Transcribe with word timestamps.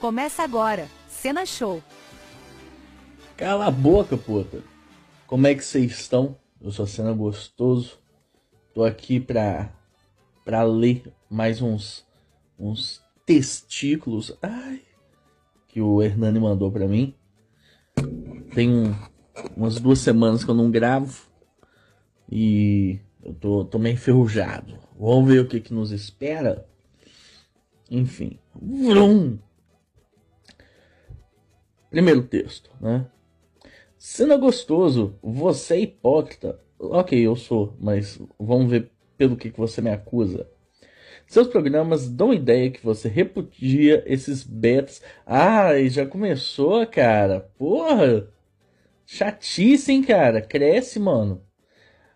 Começa 0.00 0.42
agora, 0.42 0.88
Cena 1.08 1.44
Show. 1.44 1.82
Cala 3.36 3.66
a 3.66 3.70
boca, 3.70 4.16
puta. 4.16 4.62
Como 5.26 5.46
é 5.46 5.54
que 5.54 5.62
vocês 5.62 5.92
estão? 5.92 6.38
Eu 6.58 6.72
sou 6.72 6.86
a 6.86 6.88
Cena 6.88 7.12
Gostoso. 7.12 7.98
Tô 8.72 8.82
aqui 8.82 9.20
pra, 9.20 9.70
pra 10.42 10.62
ler 10.62 11.12
mais 11.28 11.60
uns, 11.60 12.06
uns 12.58 13.02
testículos 13.26 14.34
ai, 14.40 14.80
que 15.68 15.82
o 15.82 16.02
Hernani 16.02 16.40
mandou 16.40 16.72
pra 16.72 16.88
mim. 16.88 17.14
Tem 18.54 18.70
um, 18.70 18.94
umas 19.54 19.78
duas 19.78 19.98
semanas 19.98 20.42
que 20.42 20.50
eu 20.50 20.54
não 20.54 20.70
gravo. 20.70 21.28
E 22.32 22.98
eu 23.22 23.34
tô, 23.34 23.66
tô 23.66 23.78
meio 23.78 23.96
enferrujado. 23.96 24.78
Vamos 24.98 25.30
ver 25.30 25.40
o 25.40 25.46
que, 25.46 25.60
que 25.60 25.74
nos 25.74 25.90
espera. 25.92 26.66
Enfim. 27.90 28.38
Vrum. 28.54 29.38
Primeiro 31.90 32.22
texto, 32.22 32.70
né? 32.80 33.06
Sendo 33.98 34.38
gostoso, 34.38 35.18
você 35.20 35.74
é 35.74 35.80
hipócrita. 35.80 36.58
Ok, 36.78 37.18
eu 37.20 37.36
sou, 37.36 37.76
mas 37.78 38.18
vamos 38.38 38.70
ver 38.70 38.90
pelo 39.18 39.36
que, 39.36 39.50
que 39.50 39.58
você 39.58 39.82
me 39.82 39.90
acusa. 39.90 40.48
Seus 41.26 41.46
programas 41.46 42.08
dão 42.08 42.32
ideia 42.32 42.70
que 42.70 42.82
você 42.82 43.08
repudia 43.08 44.02
esses 44.06 44.42
betas. 44.42 45.02
Ai, 45.26 45.88
já 45.88 46.06
começou, 46.06 46.86
cara. 46.86 47.40
Porra! 47.58 48.28
Chatice, 49.04 49.92
hein, 49.92 50.02
cara? 50.02 50.40
Cresce, 50.40 50.98
mano. 50.98 51.42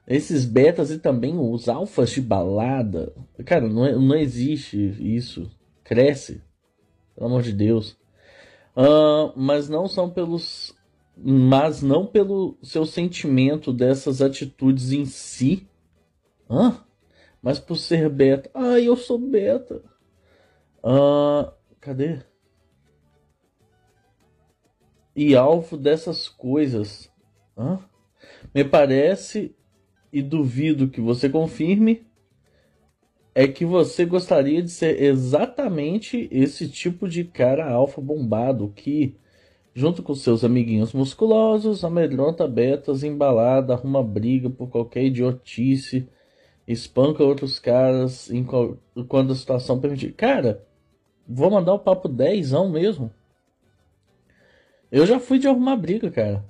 Esses 0.06 0.44
betas 0.44 0.90
e 0.90 0.98
também 0.98 1.38
os 1.38 1.68
alfas 1.68 2.10
de 2.10 2.20
balada. 2.20 3.12
Cara, 3.44 3.68
não, 3.68 3.84
é, 3.84 3.92
não 3.92 4.16
existe 4.16 4.78
isso. 5.00 5.50
Cresce. 5.82 6.42
Pelo 7.14 7.26
amor 7.26 7.42
de 7.42 7.52
Deus. 7.52 7.96
Uh, 8.76 9.32
mas 9.36 9.68
não 9.68 9.86
são 9.86 10.10
pelos. 10.10 10.74
Mas 11.16 11.80
não 11.80 12.06
pelo 12.06 12.58
seu 12.62 12.84
sentimento 12.84 13.72
dessas 13.72 14.20
atitudes 14.20 14.92
em 14.92 15.04
si. 15.04 15.68
Hã? 16.50 16.84
Mas 17.40 17.60
por 17.60 17.76
ser 17.76 18.08
beta. 18.08 18.50
Ai, 18.52 18.88
eu 18.88 18.96
sou 18.96 19.18
beta. 19.18 19.82
Uh, 20.82 21.52
cadê? 21.80 22.20
E 25.14 25.36
alvo 25.36 25.76
dessas 25.76 26.28
coisas. 26.28 27.10
Hã? 27.56 27.78
Me 28.52 28.64
parece 28.64 29.54
e 30.12 30.20
duvido 30.20 30.88
que 30.88 31.00
você 31.00 31.28
confirme 31.28 32.06
é 33.34 33.48
que 33.48 33.64
você 33.64 34.04
gostaria 34.04 34.62
de 34.62 34.70
ser 34.70 35.02
exatamente 35.02 36.28
esse 36.30 36.68
tipo 36.68 37.08
de 37.08 37.24
cara 37.24 37.68
alfa 37.68 38.00
bombado 38.00 38.72
que, 38.74 39.16
junto 39.74 40.02
com 40.02 40.14
seus 40.14 40.44
amiguinhos 40.44 40.92
musculosos, 40.92 41.84
amedronta 41.84 42.46
betas, 42.46 43.02
embalada, 43.02 43.74
arruma 43.74 44.02
briga 44.02 44.48
por 44.48 44.68
qualquer 44.68 45.04
idiotice, 45.04 46.08
espanca 46.66 47.24
outros 47.24 47.58
caras 47.58 48.30
qual, 48.46 48.78
quando 49.08 49.32
a 49.32 49.36
situação 49.36 49.80
permitir. 49.80 50.12
Cara, 50.12 50.64
vou 51.26 51.50
mandar 51.50 51.74
o 51.74 51.78
papo 51.78 52.08
10 52.08 52.52
mesmo. 52.70 53.10
Eu 54.92 55.06
já 55.06 55.18
fui 55.18 55.38
de 55.38 55.48
arrumar 55.48 55.76
briga, 55.76 56.10
cara. 56.10 56.44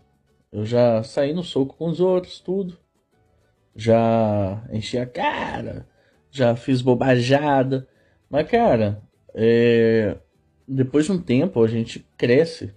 Eu 0.53 0.67
já 0.67 1.03
saí 1.03 1.33
no 1.33 1.43
soco 1.43 1.77
com 1.77 1.89
os 1.89 2.01
outros, 2.01 2.41
tudo 2.41 2.79
já 3.75 4.65
enchi 4.73 4.99
a 4.99 5.07
cara, 5.07 5.87
já 6.35 6.57
fiz 6.57 6.83
bobajada. 6.83 7.89
Mas, 8.29 8.49
cara, 8.49 9.01
é... 9.35 10.17
depois 10.67 11.07
de 11.07 11.13
um 11.13 11.19
tempo 11.19 11.63
a 11.63 11.69
gente 11.69 12.07
cresce, 12.17 12.75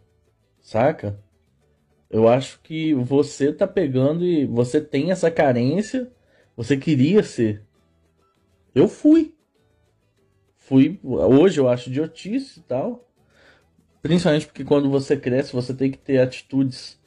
saca? 0.61 1.19
Eu 2.09 2.28
acho 2.28 2.61
que 2.61 2.94
você 2.94 3.52
tá 3.52 3.67
pegando 3.67 4.23
e 4.23 4.45
você 4.45 4.79
tem 4.79 5.12
essa 5.12 5.29
carência, 5.29 6.09
você 6.56 6.78
queria 6.78 7.23
ser. 7.23 7.63
Eu 8.73 8.88
fui. 8.88 9.34
Fui, 10.56 11.00
hoje 11.03 11.59
eu 11.59 11.67
acho 11.67 11.90
idiotice 11.90 12.59
e 12.59 12.63
tal. 12.63 13.09
Principalmente 14.01 14.46
porque 14.46 14.63
quando 14.63 14.90
você 14.90 15.17
cresce, 15.17 15.53
você 15.53 15.73
tem 15.73 15.91
que 15.91 15.97
ter 15.97 16.19
atitudes 16.19 16.97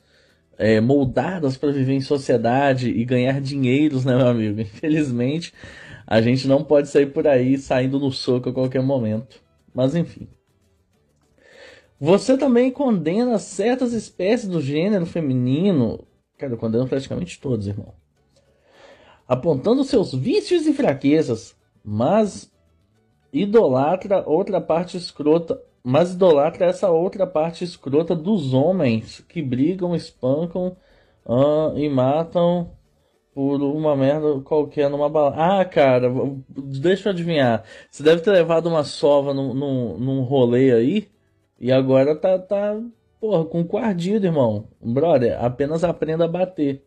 é, 0.58 0.80
moldadas 0.80 1.56
para 1.56 1.72
viver 1.72 1.94
em 1.94 2.00
sociedade 2.02 2.90
e 2.90 3.02
ganhar 3.04 3.40
dinheiros, 3.40 4.04
né, 4.04 4.14
meu 4.14 4.28
amigo? 4.28 4.60
Infelizmente, 4.60 5.54
a 6.10 6.20
gente 6.20 6.48
não 6.48 6.64
pode 6.64 6.88
sair 6.88 7.06
por 7.06 7.24
aí 7.28 7.56
saindo 7.56 8.00
no 8.00 8.10
soco 8.10 8.48
a 8.48 8.52
qualquer 8.52 8.82
momento. 8.82 9.40
Mas 9.72 9.94
enfim. 9.94 10.26
Você 12.00 12.36
também 12.36 12.72
condena 12.72 13.38
certas 13.38 13.92
espécies 13.92 14.48
do 14.48 14.60
gênero 14.60 15.06
feminino. 15.06 16.04
Cara, 16.36 16.54
eu 16.54 16.58
condeno 16.58 16.88
praticamente 16.88 17.38
todos, 17.38 17.68
irmão. 17.68 17.94
Apontando 19.28 19.84
seus 19.84 20.12
vícios 20.12 20.66
e 20.66 20.72
fraquezas, 20.72 21.56
mas 21.84 22.52
idolatra 23.32 24.28
outra 24.28 24.60
parte 24.60 24.96
escrota 24.96 25.62
mas 25.82 26.12
idolatra 26.12 26.66
essa 26.66 26.90
outra 26.90 27.26
parte 27.26 27.62
escrota 27.62 28.14
dos 28.14 28.52
homens 28.52 29.20
que 29.20 29.40
brigam, 29.40 29.94
espancam 29.94 30.76
uh, 31.24 31.78
e 31.78 31.88
matam 31.88 32.72
por 33.40 33.62
uma 33.62 33.96
merda 33.96 34.38
qualquer 34.42 34.90
numa 34.90 35.08
balada. 35.08 35.60
Ah, 35.60 35.64
cara, 35.64 36.12
deixa 36.46 37.08
eu 37.08 37.12
adivinhar. 37.14 37.64
Você 37.90 38.02
deve 38.02 38.20
ter 38.20 38.32
levado 38.32 38.66
uma 38.68 38.84
sova 38.84 39.32
num, 39.32 39.54
num, 39.54 39.98
num 39.98 40.20
rolê 40.20 40.70
aí 40.74 41.08
e 41.58 41.72
agora 41.72 42.14
tá, 42.14 42.38
tá 42.38 42.78
porra, 43.18 43.46
com 43.46 43.64
coardido, 43.64 44.26
irmão. 44.26 44.68
Brother, 44.78 45.42
apenas 45.42 45.84
aprenda 45.84 46.26
a 46.26 46.28
bater. 46.28 46.84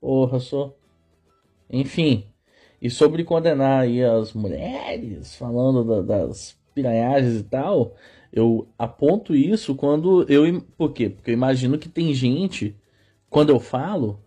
Porra, 0.00 0.40
sou. 0.40 0.74
Enfim. 1.68 2.24
E 2.80 2.88
sobre 2.88 3.22
condenar 3.22 3.82
aí 3.82 4.02
as 4.02 4.32
mulheres, 4.32 5.36
falando 5.36 5.84
da, 5.84 6.00
das 6.00 6.56
piranhagens 6.74 7.38
e 7.38 7.44
tal, 7.44 7.94
eu 8.32 8.66
aponto 8.78 9.34
isso 9.34 9.74
quando 9.74 10.24
eu. 10.26 10.62
Por 10.74 10.94
quê? 10.94 11.10
Porque 11.10 11.32
eu 11.32 11.34
imagino 11.34 11.76
que 11.76 11.90
tem 11.90 12.14
gente, 12.14 12.74
quando 13.28 13.50
eu 13.50 13.60
falo, 13.60 14.22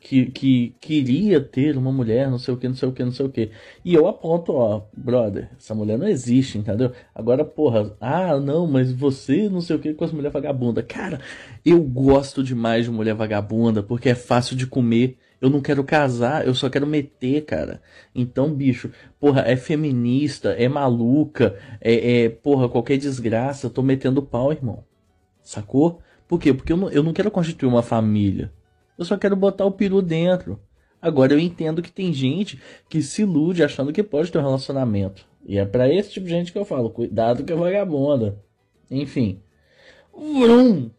que, 0.00 0.26
que 0.26 0.74
queria 0.80 1.40
ter 1.40 1.76
uma 1.76 1.90
mulher, 1.90 2.30
não 2.30 2.38
sei 2.38 2.54
o 2.54 2.56
que, 2.56 2.68
não 2.68 2.74
sei 2.74 2.88
o 2.88 2.92
que, 2.92 3.04
não 3.04 3.12
sei 3.12 3.26
o 3.26 3.30
que. 3.30 3.50
E 3.84 3.94
eu 3.94 4.06
aponto, 4.06 4.52
ó, 4.52 4.82
brother, 4.96 5.50
essa 5.58 5.74
mulher 5.74 5.98
não 5.98 6.06
existe, 6.06 6.56
entendeu? 6.58 6.92
Agora, 7.14 7.44
porra, 7.44 7.96
ah, 8.00 8.38
não, 8.38 8.66
mas 8.66 8.92
você 8.92 9.48
não 9.48 9.60
sei 9.60 9.76
o 9.76 9.78
que 9.78 9.94
com 9.94 10.04
as 10.04 10.12
mulheres 10.12 10.32
vagabundas. 10.32 10.84
Cara, 10.86 11.20
eu 11.64 11.82
gosto 11.82 12.42
demais 12.42 12.84
de 12.84 12.90
mulher 12.90 13.14
vagabunda 13.14 13.82
porque 13.82 14.08
é 14.10 14.14
fácil 14.14 14.56
de 14.56 14.66
comer. 14.66 15.18
Eu 15.40 15.50
não 15.50 15.60
quero 15.60 15.84
casar, 15.84 16.46
eu 16.46 16.54
só 16.54 16.68
quero 16.68 16.86
meter, 16.86 17.44
cara. 17.44 17.80
Então, 18.14 18.52
bicho, 18.52 18.90
porra, 19.20 19.42
é 19.42 19.56
feminista, 19.56 20.50
é 20.50 20.68
maluca, 20.68 21.56
é, 21.80 22.24
é 22.24 22.28
porra, 22.28 22.68
qualquer 22.68 22.98
desgraça, 22.98 23.70
tô 23.70 23.82
metendo 23.82 24.22
pau, 24.22 24.52
irmão. 24.52 24.84
Sacou? 25.42 26.00
Por 26.26 26.40
quê? 26.40 26.52
Porque 26.52 26.72
eu 26.72 26.76
não, 26.76 26.90
eu 26.90 27.02
não 27.02 27.12
quero 27.12 27.30
constituir 27.30 27.68
uma 27.68 27.82
família. 27.82 28.52
Eu 28.98 29.04
só 29.04 29.16
quero 29.16 29.36
botar 29.36 29.64
o 29.64 29.70
peru 29.70 30.02
dentro. 30.02 30.60
Agora 31.00 31.32
eu 31.32 31.38
entendo 31.38 31.80
que 31.80 31.92
tem 31.92 32.12
gente 32.12 32.60
que 32.88 33.00
se 33.00 33.22
ilude 33.22 33.62
achando 33.62 33.92
que 33.92 34.02
pode 34.02 34.32
ter 34.32 34.38
um 34.38 34.42
relacionamento. 34.42 35.24
E 35.46 35.56
é 35.56 35.64
para 35.64 35.88
esse 35.88 36.10
tipo 36.10 36.26
de 36.26 36.32
gente 36.32 36.52
que 36.52 36.58
eu 36.58 36.64
falo, 36.64 36.90
cuidado 36.90 37.44
que 37.44 37.52
é 37.52 37.56
vagabunda. 37.56 38.42
Enfim. 38.90 39.40
Vrum! 40.12 40.90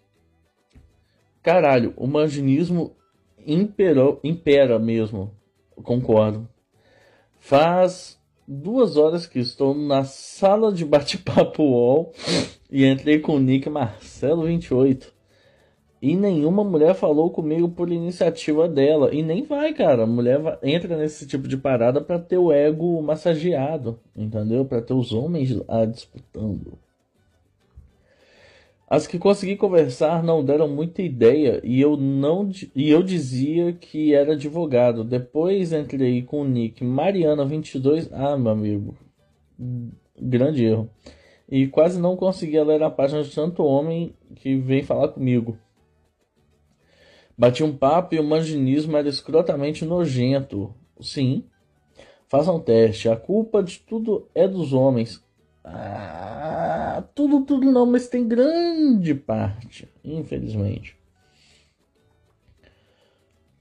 Caralho, 1.43 1.93
o 1.97 2.07
manginismo 2.07 2.95
imperou, 3.45 4.19
impera 4.23 4.79
mesmo. 4.79 5.33
Concordo. 5.83 6.47
Faz 7.39 8.19
duas 8.47 8.97
horas 8.97 9.27
que 9.27 9.39
estou 9.39 9.75
na 9.75 10.03
sala 10.03 10.71
de 10.71 10.85
bate-papo 10.85 11.63
UOL 11.63 12.13
e 12.71 12.85
entrei 12.85 13.19
com 13.19 13.35
o 13.35 13.39
nick 13.39 13.69
Marcelo28. 13.69 15.18
E 16.01 16.15
nenhuma 16.15 16.63
mulher 16.63 16.95
falou 16.95 17.29
comigo 17.29 17.67
por 17.69 17.91
iniciativa 17.91 18.69
dela. 18.69 19.13
E 19.13 19.21
nem 19.21 19.43
vai, 19.43 19.73
cara. 19.73 20.03
A 20.03 20.07
mulher 20.07 20.39
entra 20.63 20.95
nesse 20.95 21.27
tipo 21.27 21.47
de 21.47 21.57
parada 21.57 21.99
para 21.99 22.17
ter 22.17 22.37
o 22.37 22.51
ego 22.51 23.01
massageado, 23.01 23.99
entendeu? 24.15 24.63
Para 24.63 24.81
ter 24.81 24.93
os 24.93 25.11
homens 25.11 25.51
lá 25.67 25.85
disputando. 25.85 26.77
As 28.89 29.05
que 29.05 29.19
consegui 29.19 29.55
conversar 29.55 30.23
não 30.23 30.43
deram 30.43 30.67
muita 30.67 31.03
ideia 31.03 31.61
e 31.63 31.79
eu 31.79 31.95
não 31.95 32.49
e 32.75 32.89
eu 32.89 33.03
dizia 33.03 33.71
que 33.71 34.15
era 34.15 34.33
advogado. 34.33 35.03
Depois 35.03 35.71
entrei 35.71 36.23
com 36.23 36.41
o 36.41 36.47
nick 36.47 36.83
Mariana22. 36.83 38.09
Ah, 38.11 38.35
meu 38.35 38.51
amigo. 38.51 38.95
Grande 40.19 40.63
erro. 40.65 40.89
E 41.47 41.67
quase 41.67 41.99
não 41.99 42.15
conseguia 42.15 42.63
ler 42.63 42.81
a 42.81 42.89
página 42.89 43.21
de 43.21 43.33
tanto 43.33 43.63
homem 43.63 44.13
que 44.35 44.55
vem 44.55 44.81
falar 44.81 45.09
comigo. 45.09 45.55
Bati 47.39 47.63
um 47.63 47.73
papo 47.73 48.13
e 48.13 48.19
o 48.19 48.23
manginismo 48.23 48.97
era 48.97 49.07
escrotamente 49.07 49.85
nojento. 49.85 50.75
Sim. 50.99 51.45
Faça 52.27 52.51
um 52.51 52.59
teste. 52.59 53.07
A 53.07 53.15
culpa 53.15 53.63
de 53.63 53.79
tudo 53.79 54.27
é 54.35 54.45
dos 54.45 54.73
homens. 54.73 55.23
Ah, 55.63 57.01
tudo, 57.15 57.45
tudo 57.45 57.71
não, 57.71 57.85
mas 57.85 58.09
tem 58.09 58.27
grande 58.27 59.15
parte, 59.15 59.87
infelizmente. 60.03 60.97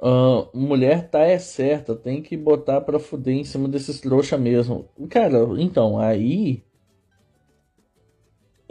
Uh, 0.02 0.48
mulher 0.52 1.08
tá 1.08 1.20
é 1.20 1.38
certa, 1.38 1.94
tem 1.94 2.20
que 2.20 2.36
botar 2.36 2.80
pra 2.80 2.98
fuder 2.98 3.36
em 3.36 3.44
cima 3.44 3.68
desses 3.68 4.00
trouxa 4.00 4.36
mesmo. 4.36 4.88
Cara, 5.08 5.38
então, 5.56 6.00
aí. 6.00 6.64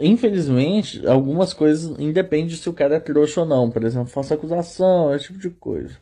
Infelizmente, 0.00 1.04
algumas 1.06 1.52
coisas 1.52 1.98
independe 1.98 2.56
se 2.56 2.68
o 2.68 2.72
cara 2.72 2.96
é 2.96 3.00
trouxa 3.00 3.40
ou 3.40 3.46
não. 3.46 3.70
Por 3.70 3.84
exemplo, 3.84 4.08
falsa 4.08 4.34
acusação, 4.34 5.14
esse 5.14 5.26
tipo 5.26 5.38
de 5.38 5.50
coisa. 5.50 5.98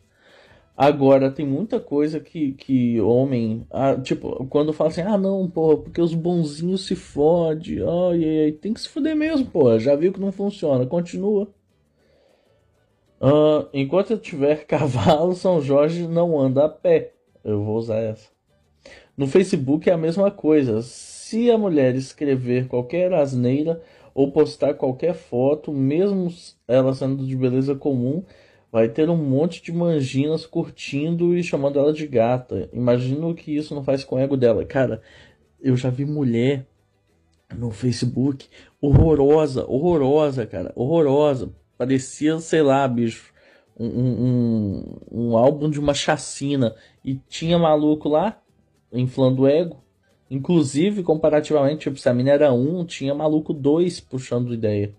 Agora, 0.77 1.31
tem 1.31 1.43
muita 1.43 1.79
coisa 1.79 2.19
que, 2.19 2.51
que 2.53 3.01
homem. 3.01 3.65
Ah, 3.71 3.95
tipo, 3.95 4.45
quando 4.45 4.71
fala 4.71 4.91
assim, 4.91 5.01
ah 5.01 5.17
não, 5.17 5.49
porra, 5.49 5.77
porque 5.77 5.99
os 5.99 6.13
bonzinhos 6.13 6.85
se 6.85 6.95
fode. 6.95 7.81
Ai, 7.81 8.23
ai, 8.23 8.43
ai, 8.45 8.51
tem 8.51 8.73
que 8.73 8.81
se 8.81 8.89
fuder 8.89 9.15
mesmo, 9.15 9.47
porra. 9.47 9.79
Já 9.79 9.95
viu 9.95 10.13
que 10.13 10.19
não 10.19 10.31
funciona, 10.31 10.85
continua. 10.85 11.47
Uh, 13.19 13.67
enquanto 13.73 14.11
eu 14.11 14.19
tiver 14.19 14.65
cavalo, 14.67 15.33
São 15.33 15.59
Jorge 15.59 16.07
não 16.07 16.39
anda 16.39 16.65
a 16.65 16.69
pé. 16.69 17.13
Eu 17.43 17.63
vou 17.63 17.77
usar 17.77 17.97
essa. 17.97 18.29
No 19.17 19.25
Facebook 19.27 19.89
é 19.89 19.93
a 19.93 19.97
mesma 19.97 20.29
coisa. 20.29 20.79
Se 21.27 21.51
a 21.51 21.57
mulher 21.57 21.93
escrever 21.93 22.69
qualquer 22.69 23.13
asneira 23.13 23.81
ou 24.15 24.31
postar 24.31 24.75
qualquer 24.75 25.13
foto, 25.13 25.73
mesmo 25.73 26.33
ela 26.65 26.93
sendo 26.93 27.25
de 27.25 27.35
beleza 27.35 27.75
comum, 27.75 28.23
vai 28.71 28.87
ter 28.87 29.09
um 29.09 29.17
monte 29.17 29.61
de 29.61 29.73
manginas 29.73 30.45
curtindo 30.45 31.37
e 31.37 31.43
chamando 31.43 31.79
ela 31.79 31.91
de 31.91 32.07
gata. 32.07 32.69
Imagino 32.71 33.35
que 33.35 33.53
isso 33.53 33.75
não 33.75 33.83
faz 33.83 34.05
com 34.05 34.15
o 34.15 34.19
ego 34.19 34.37
dela. 34.37 34.63
Cara, 34.63 35.01
eu 35.59 35.75
já 35.75 35.89
vi 35.89 36.05
mulher 36.05 36.65
no 37.53 37.71
Facebook 37.71 38.47
horrorosa, 38.79 39.65
horrorosa, 39.67 40.45
cara, 40.45 40.71
horrorosa 40.77 41.53
Parecia, 41.77 42.39
sei 42.39 42.61
lá, 42.61 42.87
bicho, 42.87 43.33
um, 43.77 43.85
um, 43.85 44.99
um 45.11 45.37
álbum 45.37 45.69
de 45.69 45.77
uma 45.77 45.93
chacina. 45.93 46.73
E 47.03 47.15
tinha 47.15 47.59
maluco 47.59 48.07
lá, 48.07 48.41
inflando 48.93 49.45
ego. 49.45 49.85
Inclusive, 50.29 51.03
comparativamente, 51.03 51.83
tipo, 51.83 51.97
se 51.97 52.09
a 52.09 52.13
mina 52.13 52.31
era 52.31 52.51
um, 52.51 52.85
tinha 52.85 53.15
maluco 53.15 53.53
dois 53.53 53.99
puxando 53.99 54.53
ideia. 54.53 54.93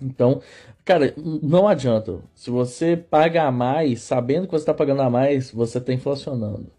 Então, 0.00 0.40
cara, 0.84 1.14
não 1.16 1.68
adianta. 1.68 2.20
Se 2.34 2.50
você 2.50 2.96
paga 2.96 3.44
a 3.44 3.52
mais, 3.52 4.00
sabendo 4.02 4.46
que 4.46 4.52
você 4.52 4.62
está 4.62 4.74
pagando 4.74 5.02
a 5.02 5.10
mais, 5.10 5.50
você 5.50 5.78
está 5.78 5.92
inflacionando. 5.92 6.72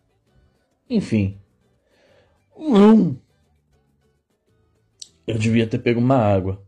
Enfim. 0.89 1.37
Hum. 2.57 3.15
Eu 5.27 5.37
devia 5.37 5.67
ter 5.67 5.79
pego 5.79 5.99
uma 5.99 6.17
água. 6.17 6.61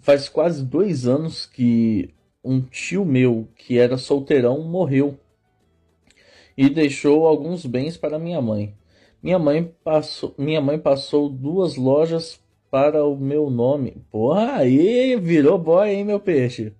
Faz 0.00 0.28
quase 0.28 0.64
dois 0.64 1.06
anos 1.06 1.46
que 1.46 2.14
um 2.42 2.60
tio 2.60 3.04
meu, 3.04 3.48
que 3.56 3.78
era 3.78 3.98
solteirão, 3.98 4.62
morreu 4.62 5.18
e 6.58 6.68
deixou 6.68 7.24
alguns 7.24 7.64
bens 7.64 7.96
para 7.96 8.18
minha 8.18 8.42
mãe. 8.42 8.74
Minha 9.22 9.38
mãe 9.38 9.72
passou, 9.84 10.34
minha 10.36 10.60
mãe 10.60 10.76
passou 10.76 11.28
duas 11.28 11.76
lojas 11.76 12.40
para 12.68 13.04
o 13.04 13.16
meu 13.16 13.48
nome. 13.48 14.02
Porra, 14.10 14.56
aí 14.56 15.14
virou 15.20 15.56
boy, 15.56 15.88
hein, 15.88 16.04
meu 16.04 16.18
peixe? 16.18 16.72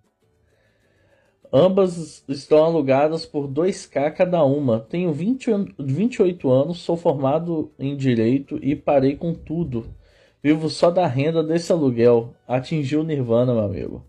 Ambas 1.52 2.24
estão 2.28 2.64
alugadas 2.64 3.24
por 3.24 3.46
2k 3.46 4.12
cada 4.12 4.44
uma. 4.44 4.80
Tenho 4.80 5.12
20, 5.12 5.76
28 5.78 6.50
anos, 6.50 6.78
sou 6.78 6.96
formado 6.96 7.70
em 7.78 7.96
direito 7.96 8.58
e 8.60 8.74
parei 8.74 9.14
com 9.14 9.32
tudo. 9.32 9.86
Vivo 10.42 10.68
só 10.68 10.90
da 10.90 11.06
renda 11.06 11.40
desse 11.40 11.70
aluguel. 11.70 12.34
Atingiu 12.48 13.02
o 13.02 13.04
Nirvana, 13.04 13.54
meu 13.54 13.62
amigo. 13.62 14.04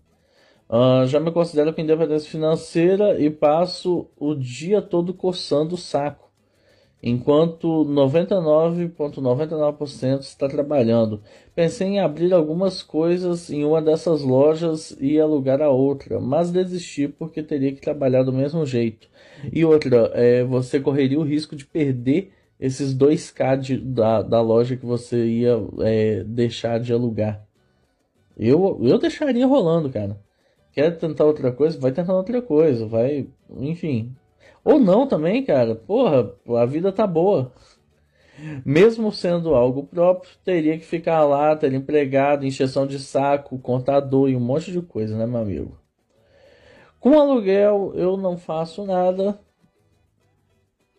Uh, 0.70 1.04
já 1.08 1.18
me 1.18 1.32
considero 1.32 1.74
com 1.74 1.80
independência 1.80 2.30
financeira 2.30 3.20
e 3.20 3.28
passo 3.28 4.06
o 4.16 4.36
dia 4.36 4.80
todo 4.80 5.12
coçando 5.12 5.74
o 5.74 5.78
saco. 5.78 6.30
Enquanto 7.02 7.66
99,99% 7.86 9.16
,99 9.16 10.20
está 10.20 10.48
trabalhando. 10.48 11.22
Pensei 11.56 11.88
em 11.88 12.00
abrir 12.00 12.32
algumas 12.32 12.84
coisas 12.84 13.50
em 13.50 13.64
uma 13.64 13.82
dessas 13.82 14.22
lojas 14.22 14.96
e 15.00 15.18
alugar 15.18 15.60
a 15.60 15.70
outra, 15.70 16.20
mas 16.20 16.52
desisti 16.52 17.08
porque 17.08 17.42
teria 17.42 17.72
que 17.72 17.80
trabalhar 17.80 18.22
do 18.22 18.32
mesmo 18.32 18.64
jeito. 18.64 19.08
E 19.52 19.64
outra, 19.64 20.12
é, 20.14 20.44
você 20.44 20.78
correria 20.78 21.18
o 21.18 21.24
risco 21.24 21.56
de 21.56 21.66
perder 21.66 22.32
esses 22.60 22.94
2K 22.94 23.56
de, 23.58 23.76
da, 23.78 24.22
da 24.22 24.40
loja 24.40 24.76
que 24.76 24.86
você 24.86 25.26
ia 25.26 25.58
é, 25.80 26.22
deixar 26.22 26.78
de 26.78 26.92
alugar. 26.92 27.44
Eu, 28.38 28.78
eu 28.82 28.98
deixaria 28.98 29.46
rolando, 29.46 29.90
cara. 29.90 30.16
Quer 30.72 30.96
tentar 30.96 31.24
outra 31.24 31.52
coisa? 31.52 31.78
Vai 31.78 31.92
tentar 31.92 32.14
outra 32.14 32.40
coisa. 32.40 32.86
Vai. 32.86 33.28
Enfim. 33.58 34.14
Ou 34.64 34.78
não 34.78 35.06
também, 35.06 35.44
cara. 35.44 35.74
Porra, 35.74 36.32
a 36.58 36.66
vida 36.66 36.92
tá 36.92 37.06
boa. 37.06 37.52
Mesmo 38.64 39.12
sendo 39.12 39.54
algo 39.54 39.84
próprio, 39.84 40.30
teria 40.44 40.78
que 40.78 40.84
ficar 40.84 41.24
lá, 41.24 41.54
ter 41.54 41.72
empregado, 41.74 42.46
encheção 42.46 42.86
de 42.86 42.98
saco, 42.98 43.58
contador 43.58 44.30
e 44.30 44.36
um 44.36 44.40
monte 44.40 44.72
de 44.72 44.80
coisa, 44.80 45.16
né, 45.16 45.26
meu 45.26 45.40
amigo? 45.40 45.78
Com 46.98 47.18
aluguel, 47.18 47.92
eu 47.94 48.16
não 48.16 48.38
faço 48.38 48.84
nada, 48.86 49.38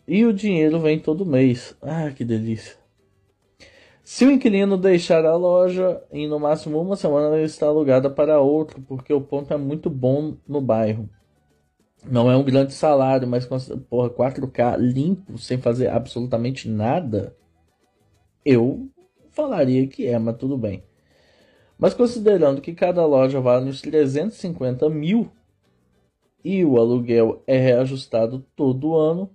e 0.08 0.26
o 0.26 0.34
dinheiro 0.34 0.80
vem 0.80 1.00
todo 1.00 1.26
mês. 1.26 1.76
Ah, 1.82 2.12
que 2.12 2.26
delícia. 2.26 2.81
Se 4.04 4.26
o 4.26 4.32
inquilino 4.32 4.78
deixar 4.78 5.26
a 5.26 5.36
loja 5.36 6.02
em 6.12 6.28
no 6.28 6.40
máximo 6.40 6.82
uma 6.82 6.96
semana, 6.96 7.28
ela 7.28 7.42
está 7.42 7.68
alugada 7.68 8.10
para 8.10 8.40
outro, 8.40 8.82
porque 8.82 9.14
o 9.14 9.22
ponto 9.22 9.54
é 9.54 9.58
muito 9.58 9.90
bom 9.90 10.36
no 10.48 10.60
bairro. 10.60 11.10
Não 12.10 12.32
é 12.32 12.36
um 12.36 12.44
grande 12.44 12.74
salário, 12.74 13.28
mas 13.28 13.46
porra, 13.90 14.10
4K 14.10 14.78
limpo, 14.78 15.38
sem 15.38 15.60
fazer 15.60 15.88
absolutamente 15.88 16.68
nada, 16.68 17.36
eu 18.44 18.90
falaria 19.30 19.88
que 19.88 20.08
é, 20.08 20.18
mas 20.18 20.38
tudo 20.38 20.58
bem. 20.58 20.84
Mas 21.78 21.94
considerando 21.94 22.62
que 22.62 22.74
cada 22.74 23.06
loja 23.06 23.40
vale 23.40 23.70
uns 23.70 23.82
350 23.82 24.90
mil 24.90 25.32
e 26.44 26.66
o 26.66 26.78
aluguel 26.78 27.44
é 27.46 27.58
reajustado 27.58 28.46
todo 28.56 28.96
ano, 28.96 29.30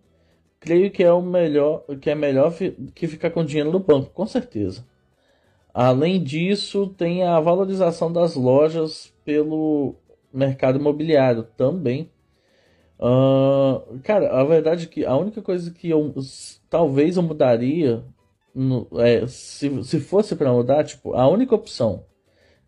creio 0.67 0.91
que 0.91 1.05
é 1.05 1.13
o 1.13 1.23
melhor, 1.23 1.85
que 2.01 2.11
é 2.11 2.15
melhor 2.17 2.53
que 2.93 3.07
ficar 3.07 3.31
com 3.31 3.45
dinheiro 3.45 3.71
no 3.71 3.79
banco, 3.79 4.11
com 4.11 4.27
certeza. 4.27 4.85
Além 5.73 6.21
disso, 6.21 6.89
tem 6.89 7.23
a 7.23 7.39
valorização 7.39 8.13
das 8.13 8.35
lojas 8.35 9.15
pelo 9.25 9.95
mercado 10.33 10.79
imobiliário 10.81 11.45
também. 11.57 12.11
Uh, 12.99 14.01
cara, 14.03 14.29
a 14.41 14.43
verdade 14.43 14.87
é 14.87 14.89
que 14.89 15.05
a 15.05 15.15
única 15.17 15.41
coisa 15.41 15.71
que 15.71 15.89
eu 15.89 16.13
talvez 16.69 17.17
eu 17.17 17.23
mudaria 17.23 18.03
no, 18.53 18.89
é, 18.97 19.25
se, 19.29 19.85
se 19.85 20.01
fosse 20.01 20.35
para 20.35 20.53
mudar, 20.53 20.83
tipo, 20.83 21.15
a 21.15 21.29
única 21.29 21.55
opção 21.55 22.05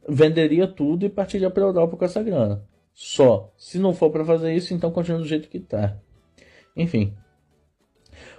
venderia 0.09 0.69
tudo 0.69 1.05
e 1.05 1.09
partiria 1.09 1.51
para 1.51 1.65
Europa 1.65 1.97
com 1.97 2.05
essa 2.05 2.23
grana. 2.23 2.63
Só. 2.95 3.53
Se 3.57 3.79
não 3.79 3.93
for 3.93 4.11
para 4.11 4.25
fazer 4.25 4.55
isso, 4.55 4.73
então 4.73 4.93
continua 4.93 5.21
do 5.21 5.27
jeito 5.27 5.49
que 5.49 5.59
tá. 5.59 5.97
Enfim, 6.77 7.15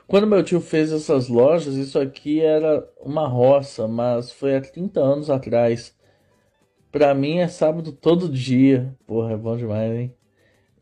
quando 0.09 0.25
meu 0.25 0.43
tio 0.43 0.59
fez 0.59 0.91
essas 0.91 1.29
lojas, 1.29 1.75
isso 1.75 1.99
aqui 1.99 2.41
era 2.41 2.83
uma 2.99 3.27
roça, 3.27 3.87
mas 3.87 4.31
foi 4.31 4.55
há 4.55 4.61
30 4.61 4.99
anos 4.99 5.29
atrás. 5.29 5.95
Pra 6.91 7.13
mim 7.13 7.37
é 7.37 7.47
sábado 7.47 7.91
todo 7.91 8.27
dia. 8.27 8.97
Porra, 9.05 9.33
é 9.33 9.37
bom 9.37 9.55
demais, 9.55 9.93
hein? 9.93 10.15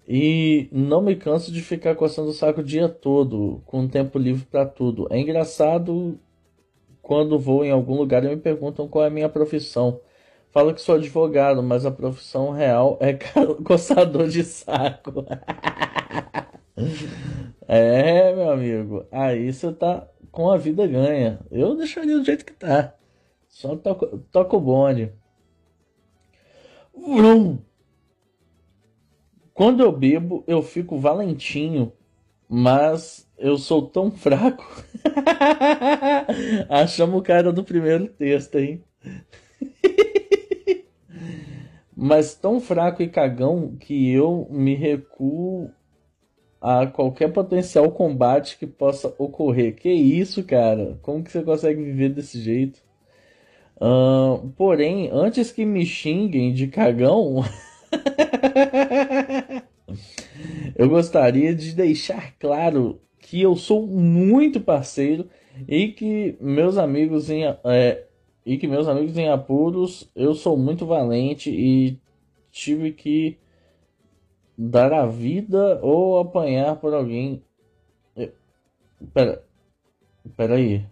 E 0.07 0.69
não 0.71 1.01
me 1.01 1.13
canso 1.17 1.51
de 1.51 1.61
ficar 1.61 1.95
coçando 1.95 2.29
o 2.29 2.33
saco 2.33 2.61
o 2.61 2.63
dia 2.63 2.87
todo, 2.87 3.61
com 3.65 3.85
tempo 3.89 4.17
livre 4.17 4.45
para 4.45 4.65
tudo. 4.65 5.07
É 5.11 5.19
engraçado 5.19 6.17
quando 7.01 7.37
vou 7.37 7.65
em 7.65 7.71
algum 7.71 7.97
lugar 7.97 8.23
e 8.23 8.29
me 8.29 8.37
perguntam 8.37 8.87
qual 8.87 9.03
é 9.03 9.07
a 9.07 9.11
minha 9.11 9.27
profissão. 9.27 9.99
Falo 10.51 10.73
que 10.73 10.81
sou 10.81 10.95
advogado, 10.95 11.61
mas 11.61 11.85
a 11.85 11.91
profissão 11.91 12.51
real 12.51 12.97
é 13.01 13.13
coçador 13.65 14.29
de 14.29 14.45
saco. 14.45 15.25
É, 17.67 18.33
meu 18.33 18.51
amigo. 18.51 19.05
Aí 19.11 19.51
você 19.51 19.71
tá 19.73 20.07
com 20.31 20.49
a 20.49 20.57
vida 20.57 20.87
ganha. 20.87 21.39
Eu 21.51 21.75
deixaria 21.75 22.17
do 22.17 22.23
jeito 22.23 22.45
que 22.45 22.53
tá. 22.53 22.93
Só 23.49 23.75
toca, 23.75 24.07
toca 24.31 24.55
o 24.55 24.61
bonde. 24.61 25.11
Vrum. 26.95 27.59
Quando 29.53 29.81
eu 29.81 29.91
bebo, 29.91 30.43
eu 30.45 30.61
fico 30.61 30.99
valentinho, 30.99 31.91
mas 32.47 33.27
eu 33.37 33.57
sou 33.57 33.87
tão 33.87 34.11
fraco. 34.11 34.63
Achamos 36.69 37.19
o 37.19 37.23
cara 37.23 37.51
do 37.51 37.63
primeiro 37.63 38.07
texto, 38.07 38.59
hein? 38.59 38.83
mas 41.95 42.35
tão 42.35 42.59
fraco 42.59 43.01
e 43.01 43.09
cagão 43.09 43.75
que 43.75 44.11
eu 44.11 44.47
me 44.51 44.75
recuo 44.75 45.71
a 46.61 46.87
qualquer 46.87 47.31
potencial 47.31 47.91
combate 47.91 48.57
que 48.57 48.67
possa 48.67 49.13
ocorrer. 49.17 49.75
Que 49.75 49.91
isso, 49.91 50.43
cara? 50.43 50.97
Como 51.01 51.23
que 51.23 51.31
você 51.31 51.41
consegue 51.41 51.83
viver 51.83 52.09
desse 52.09 52.39
jeito? 52.39 52.81
Uh, 53.79 54.49
porém, 54.57 55.09
antes 55.11 55.51
que 55.51 55.63
me 55.63 55.85
xinguem 55.85 56.51
de 56.51 56.67
cagão, 56.67 57.43
eu 60.75 60.89
gostaria 60.89 61.53
de 61.53 61.75
deixar 61.75 62.33
claro 62.39 62.99
que 63.19 63.41
eu 63.41 63.55
sou 63.55 63.85
muito 63.85 64.59
parceiro 64.59 65.29
e 65.67 65.89
que 65.89 66.35
meus 66.39 66.77
amigos 66.77 67.29
em 67.29 67.43
é, 67.63 68.03
e 68.45 68.57
que 68.57 68.67
meus 68.67 68.87
amigos 68.87 69.17
em 69.17 69.27
apuros 69.27 70.09
eu 70.15 70.33
sou 70.33 70.57
muito 70.57 70.85
valente 70.85 71.51
e 71.51 71.99
tive 72.51 72.91
que 72.91 73.37
dar 74.57 74.91
a 74.93 75.05
vida 75.05 75.79
ou 75.81 76.19
apanhar 76.19 76.77
por 76.77 76.93
alguém. 76.93 77.43
Pera, 79.13 79.43
pera 80.35 80.55
aí. 80.55 80.85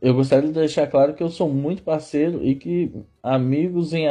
Eu 0.00 0.14
gostaria 0.14 0.48
de 0.48 0.54
deixar 0.54 0.86
claro 0.88 1.14
que 1.14 1.22
eu 1.22 1.30
sou 1.30 1.48
muito 1.48 1.82
parceiro 1.82 2.44
e 2.44 2.56
que 2.56 2.92
amigos 3.22 3.92
em 3.92 4.06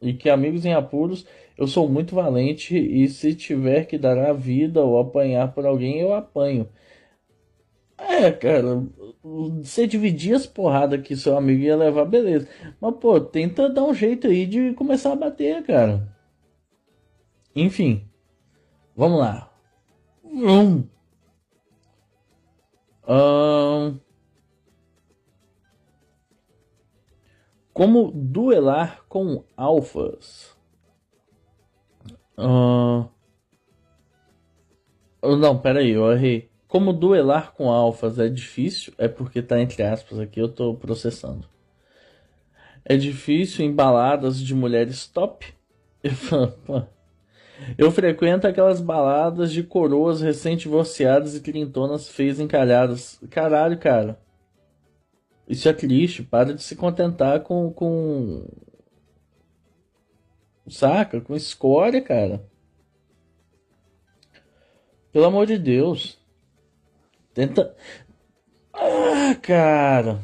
e 0.00 0.14
que 0.14 0.30
amigos 0.30 0.64
em 0.64 0.72
apuros 0.72 1.26
eu 1.56 1.66
sou 1.66 1.88
muito 1.88 2.14
valente 2.14 2.76
e 2.76 3.08
se 3.08 3.34
tiver 3.34 3.86
que 3.86 3.98
dar 3.98 4.18
a 4.18 4.32
vida 4.32 4.82
ou 4.82 4.98
apanhar 4.98 5.52
por 5.52 5.66
alguém 5.66 6.00
eu 6.00 6.14
apanho. 6.14 6.68
É, 7.96 8.30
cara, 8.32 8.82
você 9.22 9.86
dividir 9.86 10.34
as 10.34 10.46
porradas 10.46 11.00
que 11.02 11.16
seu 11.16 11.36
amigo 11.36 11.62
ia 11.62 11.76
levar, 11.76 12.04
beleza. 12.04 12.48
Mas, 12.80 12.94
pô, 12.96 13.20
tenta 13.20 13.68
dar 13.68 13.84
um 13.84 13.94
jeito 13.94 14.26
aí 14.26 14.46
de 14.46 14.72
começar 14.74 15.12
a 15.12 15.16
bater, 15.16 15.62
cara. 15.64 16.13
Enfim, 17.54 18.08
vamos 18.96 19.20
lá. 19.20 19.52
Um, 23.06 24.00
como 27.72 28.10
duelar 28.10 29.04
com 29.08 29.44
alfas? 29.56 30.56
Uh, 32.36 33.08
não, 35.22 35.58
peraí, 35.58 35.90
eu 35.90 36.10
errei. 36.10 36.50
Como 36.66 36.92
duelar 36.92 37.52
com 37.52 37.70
alfas 37.70 38.18
é 38.18 38.28
difícil, 38.28 38.92
é 38.98 39.06
porque 39.06 39.40
tá 39.40 39.60
entre 39.60 39.84
aspas 39.84 40.18
aqui, 40.18 40.40
eu 40.40 40.48
tô 40.48 40.74
processando. 40.74 41.48
É 42.84 42.96
difícil 42.96 43.64
em 43.64 43.72
baladas 43.72 44.40
de 44.40 44.54
mulheres 44.54 45.06
top. 45.06 45.54
frequento 47.90 48.46
aquelas 48.46 48.80
baladas 48.80 49.52
de 49.52 49.62
coroas 49.62 50.20
recém-divorciadas 50.20 51.34
e 51.34 51.40
trintonas 51.40 52.08
feias 52.08 52.40
encalhadas. 52.40 53.20
Caralho, 53.30 53.78
cara. 53.78 54.18
Isso 55.48 55.68
é 55.68 55.72
triste. 55.72 56.22
Para 56.22 56.54
de 56.54 56.62
se 56.62 56.74
contentar 56.76 57.40
com. 57.40 57.72
com... 57.72 58.46
Saca? 60.66 61.20
Com 61.20 61.36
escória, 61.36 62.00
cara. 62.00 62.44
Pelo 65.12 65.26
amor 65.26 65.46
de 65.46 65.58
Deus. 65.58 66.18
Tenta. 67.32 67.74
Ah, 68.72 69.34
cara. 69.40 70.20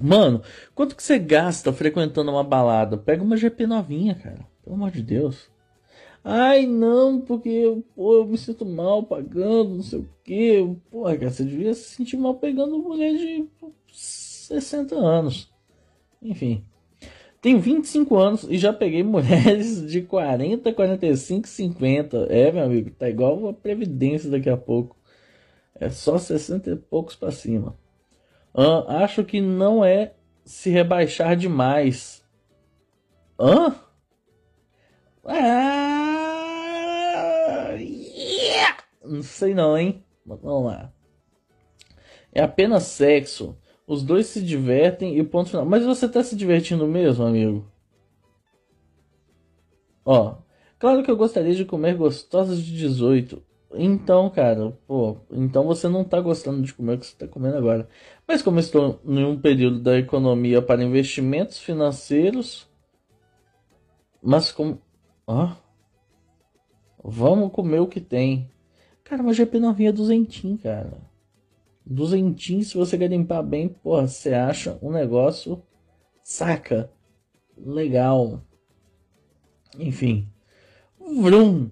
Mano, 0.00 0.42
quanto 0.74 0.96
que 0.96 1.02
você 1.02 1.18
gasta 1.18 1.72
frequentando 1.72 2.30
uma 2.30 2.42
balada? 2.42 2.96
Pega 2.96 3.22
uma 3.22 3.36
GP 3.36 3.66
novinha, 3.66 4.14
cara. 4.14 4.46
Pelo 4.64 4.76
amor 4.76 4.90
de 4.90 5.02
Deus. 5.02 5.50
Ai, 6.22 6.66
não, 6.66 7.20
porque 7.20 7.82
pô, 7.94 8.14
eu 8.16 8.26
me 8.26 8.36
sinto 8.36 8.66
mal 8.66 9.02
pagando, 9.02 9.76
não 9.76 9.82
sei 9.82 10.00
o 10.00 10.08
que. 10.22 10.76
Porra, 10.90 11.16
cara, 11.16 11.30
você 11.30 11.44
devia 11.44 11.72
se 11.74 11.96
sentir 11.96 12.16
mal 12.16 12.34
pegando 12.34 12.78
mulher 12.78 13.14
de 13.14 13.46
60 13.92 14.94
anos. 14.96 15.50
Enfim. 16.22 16.64
Tenho 17.40 17.58
25 17.58 18.16
anos 18.18 18.46
e 18.50 18.58
já 18.58 18.72
peguei 18.72 19.02
mulheres 19.02 19.90
de 19.90 20.02
40, 20.02 20.72
45, 20.74 21.48
50. 21.48 22.26
É, 22.28 22.52
meu 22.52 22.64
amigo, 22.64 22.90
tá 22.90 23.08
igual 23.08 23.48
a 23.48 23.54
Previdência 23.54 24.30
daqui 24.30 24.50
a 24.50 24.56
pouco. 24.58 24.96
É 25.74 25.88
só 25.88 26.18
60 26.18 26.70
e 26.70 26.76
poucos 26.76 27.16
para 27.16 27.30
cima. 27.30 27.74
Uh, 28.54 28.84
acho 28.88 29.24
que 29.24 29.40
não 29.40 29.82
é 29.82 30.12
se 30.44 30.68
rebaixar 30.68 31.34
demais. 31.34 32.22
Hã? 33.38 33.68
Ah, 33.68 33.89
yeah! 35.28 36.30
Não 39.04 39.22
sei 39.22 39.54
não, 39.54 39.76
hein? 39.76 40.04
vamos 40.24 40.66
lá. 40.66 40.92
É 42.32 42.42
apenas 42.42 42.84
sexo. 42.84 43.56
Os 43.86 44.02
dois 44.04 44.26
se 44.26 44.40
divertem 44.40 45.18
e 45.18 45.24
ponto 45.24 45.50
final. 45.50 45.64
Mas 45.66 45.84
você 45.84 46.08
tá 46.08 46.22
se 46.22 46.36
divertindo 46.36 46.86
mesmo, 46.86 47.26
amigo? 47.26 47.66
Ó, 50.04 50.36
claro 50.78 51.02
que 51.02 51.10
eu 51.10 51.16
gostaria 51.16 51.54
de 51.54 51.64
comer 51.64 51.96
gostosas 51.96 52.62
de 52.62 52.76
18. 52.76 53.42
Então, 53.74 54.28
cara, 54.30 54.76
pô, 54.86 55.16
então 55.30 55.64
você 55.64 55.88
não 55.88 56.02
tá 56.02 56.20
gostando 56.20 56.62
de 56.62 56.74
comer 56.74 56.94
o 56.94 56.98
que 56.98 57.06
você 57.06 57.16
tá 57.16 57.28
comendo 57.28 57.56
agora. 57.56 57.88
Mas 58.26 58.42
como 58.42 58.58
estou 58.58 59.00
em 59.04 59.24
um 59.24 59.40
período 59.40 59.80
da 59.80 59.96
economia 59.98 60.60
para 60.60 60.82
investimentos 60.82 61.58
financeiros, 61.58 62.68
mas 64.20 64.50
como, 64.50 64.80
ó, 65.30 65.56
vamos 67.04 67.52
comer 67.52 67.80
o 67.80 67.86
que 67.86 68.00
tem. 68.00 68.50
Cara, 69.04 69.22
mas 69.22 69.36
GP 69.36 69.58
novinha 69.58 69.90
é 69.90 69.92
duzentinho, 69.92 70.58
cara. 70.58 70.98
Duzentinho, 71.86 72.64
se 72.64 72.76
você 72.76 72.96
garimpar 72.96 73.42
bem, 73.42 73.68
porra, 73.68 74.06
você 74.06 74.34
acha 74.34 74.78
um 74.82 74.90
negócio, 74.90 75.62
saca, 76.22 76.90
legal. 77.56 78.42
Enfim. 79.78 80.28
Vrum. 80.98 81.70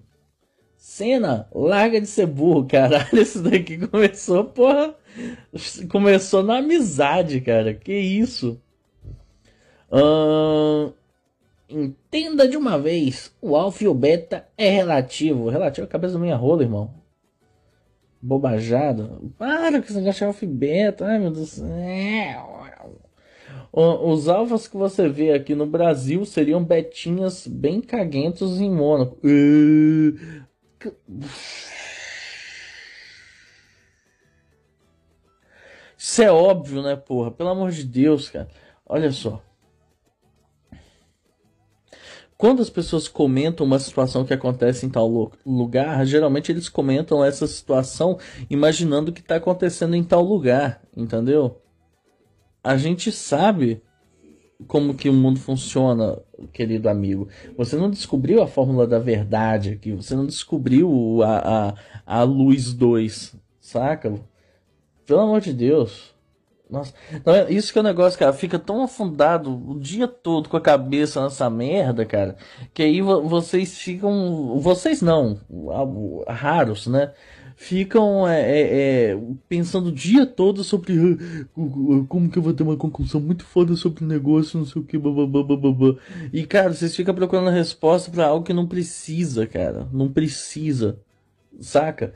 Cena, 0.75 1.47
larga 1.53 1.99
de 1.99 2.07
ser 2.07 2.25
burro, 2.25 2.65
caralho. 2.65 3.07
Isso 3.21 3.41
daqui 3.43 3.87
começou, 3.87 4.45
porra. 4.45 4.95
Começou 5.89 6.41
na 6.43 6.57
amizade, 6.57 7.41
cara. 7.41 7.73
Que 7.73 7.93
isso? 7.93 8.61
Hum, 9.91 10.93
entenda 11.69 12.47
de 12.47 12.57
uma 12.57 12.77
vez: 12.79 13.35
o 13.41 13.55
alfa 13.55 13.83
e 13.83 13.87
o 13.87 13.93
beta 13.93 14.47
é 14.57 14.69
relativo. 14.69 15.49
Relativo 15.49 15.85
à 15.85 15.89
cabeça 15.89 16.13
da 16.13 16.19
minha 16.19 16.35
rola, 16.35 16.63
irmão 16.63 16.99
bobajada. 18.21 19.17
Para 19.37 19.79
com 19.79 19.85
esse 19.85 19.95
negócio 19.95 20.19
de 20.19 20.25
alfa 20.25 20.45
e 20.45 20.47
beta. 20.47 21.05
Ai, 21.05 21.19
meu 21.19 21.31
Deus 21.31 21.57
do 21.57 21.65
céu. 21.65 22.59
Os 23.71 24.27
alfas 24.27 24.67
que 24.67 24.75
você 24.75 25.07
vê 25.07 25.31
aqui 25.31 25.53
no 25.55 25.65
Brasil 25.65 26.25
seriam 26.25 26.63
betinhas 26.63 27.47
bem 27.47 27.81
caguentos 27.81 28.59
em 28.59 28.69
Mônaco. 28.69 29.17
Isso 35.97 36.21
é 36.23 36.31
óbvio, 36.31 36.81
né, 36.81 36.95
porra? 36.95 37.29
Pelo 37.29 37.49
amor 37.49 37.71
de 37.71 37.83
Deus, 37.83 38.29
cara. 38.29 38.47
Olha 38.85 39.11
só. 39.11 39.41
Quando 42.39 42.61
as 42.61 42.69
pessoas 42.69 43.09
comentam 43.09 43.65
uma 43.65 43.79
situação 43.79 44.23
que 44.23 44.33
acontece 44.33 44.85
em 44.85 44.89
tal 44.89 45.35
lugar, 45.45 46.05
geralmente 46.05 46.49
eles 46.49 46.69
comentam 46.69 47.21
essa 47.21 47.45
situação 47.45 48.17
imaginando 48.49 49.11
que 49.11 49.19
está 49.19 49.35
acontecendo 49.35 49.93
em 49.93 50.05
tal 50.05 50.23
lugar, 50.23 50.81
entendeu? 50.95 51.61
A 52.63 52.77
gente 52.77 53.11
sabe 53.11 53.83
como 54.69 54.93
que 54.93 55.09
o 55.09 55.13
mundo 55.13 55.37
funciona, 55.37 56.17
querido 56.53 56.87
amigo. 56.87 57.27
Você 57.57 57.75
não 57.75 57.89
descobriu 57.89 58.41
a 58.41 58.47
fórmula 58.47 58.87
da 58.87 58.99
verdade 58.99 59.71
aqui, 59.71 59.91
você 59.91 60.15
não 60.15 60.25
descobriu 60.25 61.21
a, 61.21 61.73
a, 62.05 62.19
a 62.19 62.23
luz 62.23 62.71
2, 62.71 63.35
saca? 63.59 64.15
Pelo 65.05 65.19
amor 65.19 65.41
de 65.41 65.51
Deus. 65.51 66.15
Nossa, 66.69 66.93
então, 67.11 67.33
isso 67.49 67.73
que 67.73 67.79
é 67.79 67.81
o 67.81 67.83
negócio, 67.83 68.19
cara. 68.19 68.31
Fica 68.31 68.59
tão 68.59 68.83
afundado 68.83 69.51
o 69.71 69.79
dia 69.79 70.07
todo 70.07 70.47
com 70.47 70.55
a 70.55 70.61
cabeça 70.61 71.23
nessa 71.23 71.49
merda, 71.49 72.05
cara. 72.05 72.37
Que 72.73 72.83
aí 72.83 73.01
vocês 73.01 73.77
ficam. 73.77 74.59
Vocês 74.59 75.01
não, 75.01 75.39
raros, 76.27 76.85
né? 76.85 77.11
Ficam 77.55 78.25
é, 78.25 78.39
é, 78.39 78.61
é, 79.11 79.19
pensando 79.49 79.87
o 79.87 79.91
dia 79.91 80.25
todo 80.25 80.63
sobre 80.63 80.97
uh, 80.97 82.05
como 82.07 82.29
que 82.31 82.37
eu 82.37 82.43
vou 82.43 82.53
ter 82.53 82.63
uma 82.63 82.77
conclusão 82.77 83.19
muito 83.19 83.43
foda 83.43 83.75
sobre 83.75 84.05
o 84.05 84.07
negócio, 84.07 84.57
não 84.57 84.65
sei 84.65 84.81
o 84.81 84.85
que, 84.85 84.97
babá. 84.97 85.25
E, 86.31 86.45
cara, 86.45 86.71
vocês 86.73 86.95
ficam 86.95 87.13
procurando 87.13 87.49
a 87.49 87.51
resposta 87.51 88.09
para 88.09 88.27
algo 88.27 88.45
que 88.45 88.53
não 88.53 88.65
precisa, 88.65 89.45
cara. 89.45 89.89
Não 89.91 90.09
precisa. 90.09 90.99
Saca? 91.59 92.13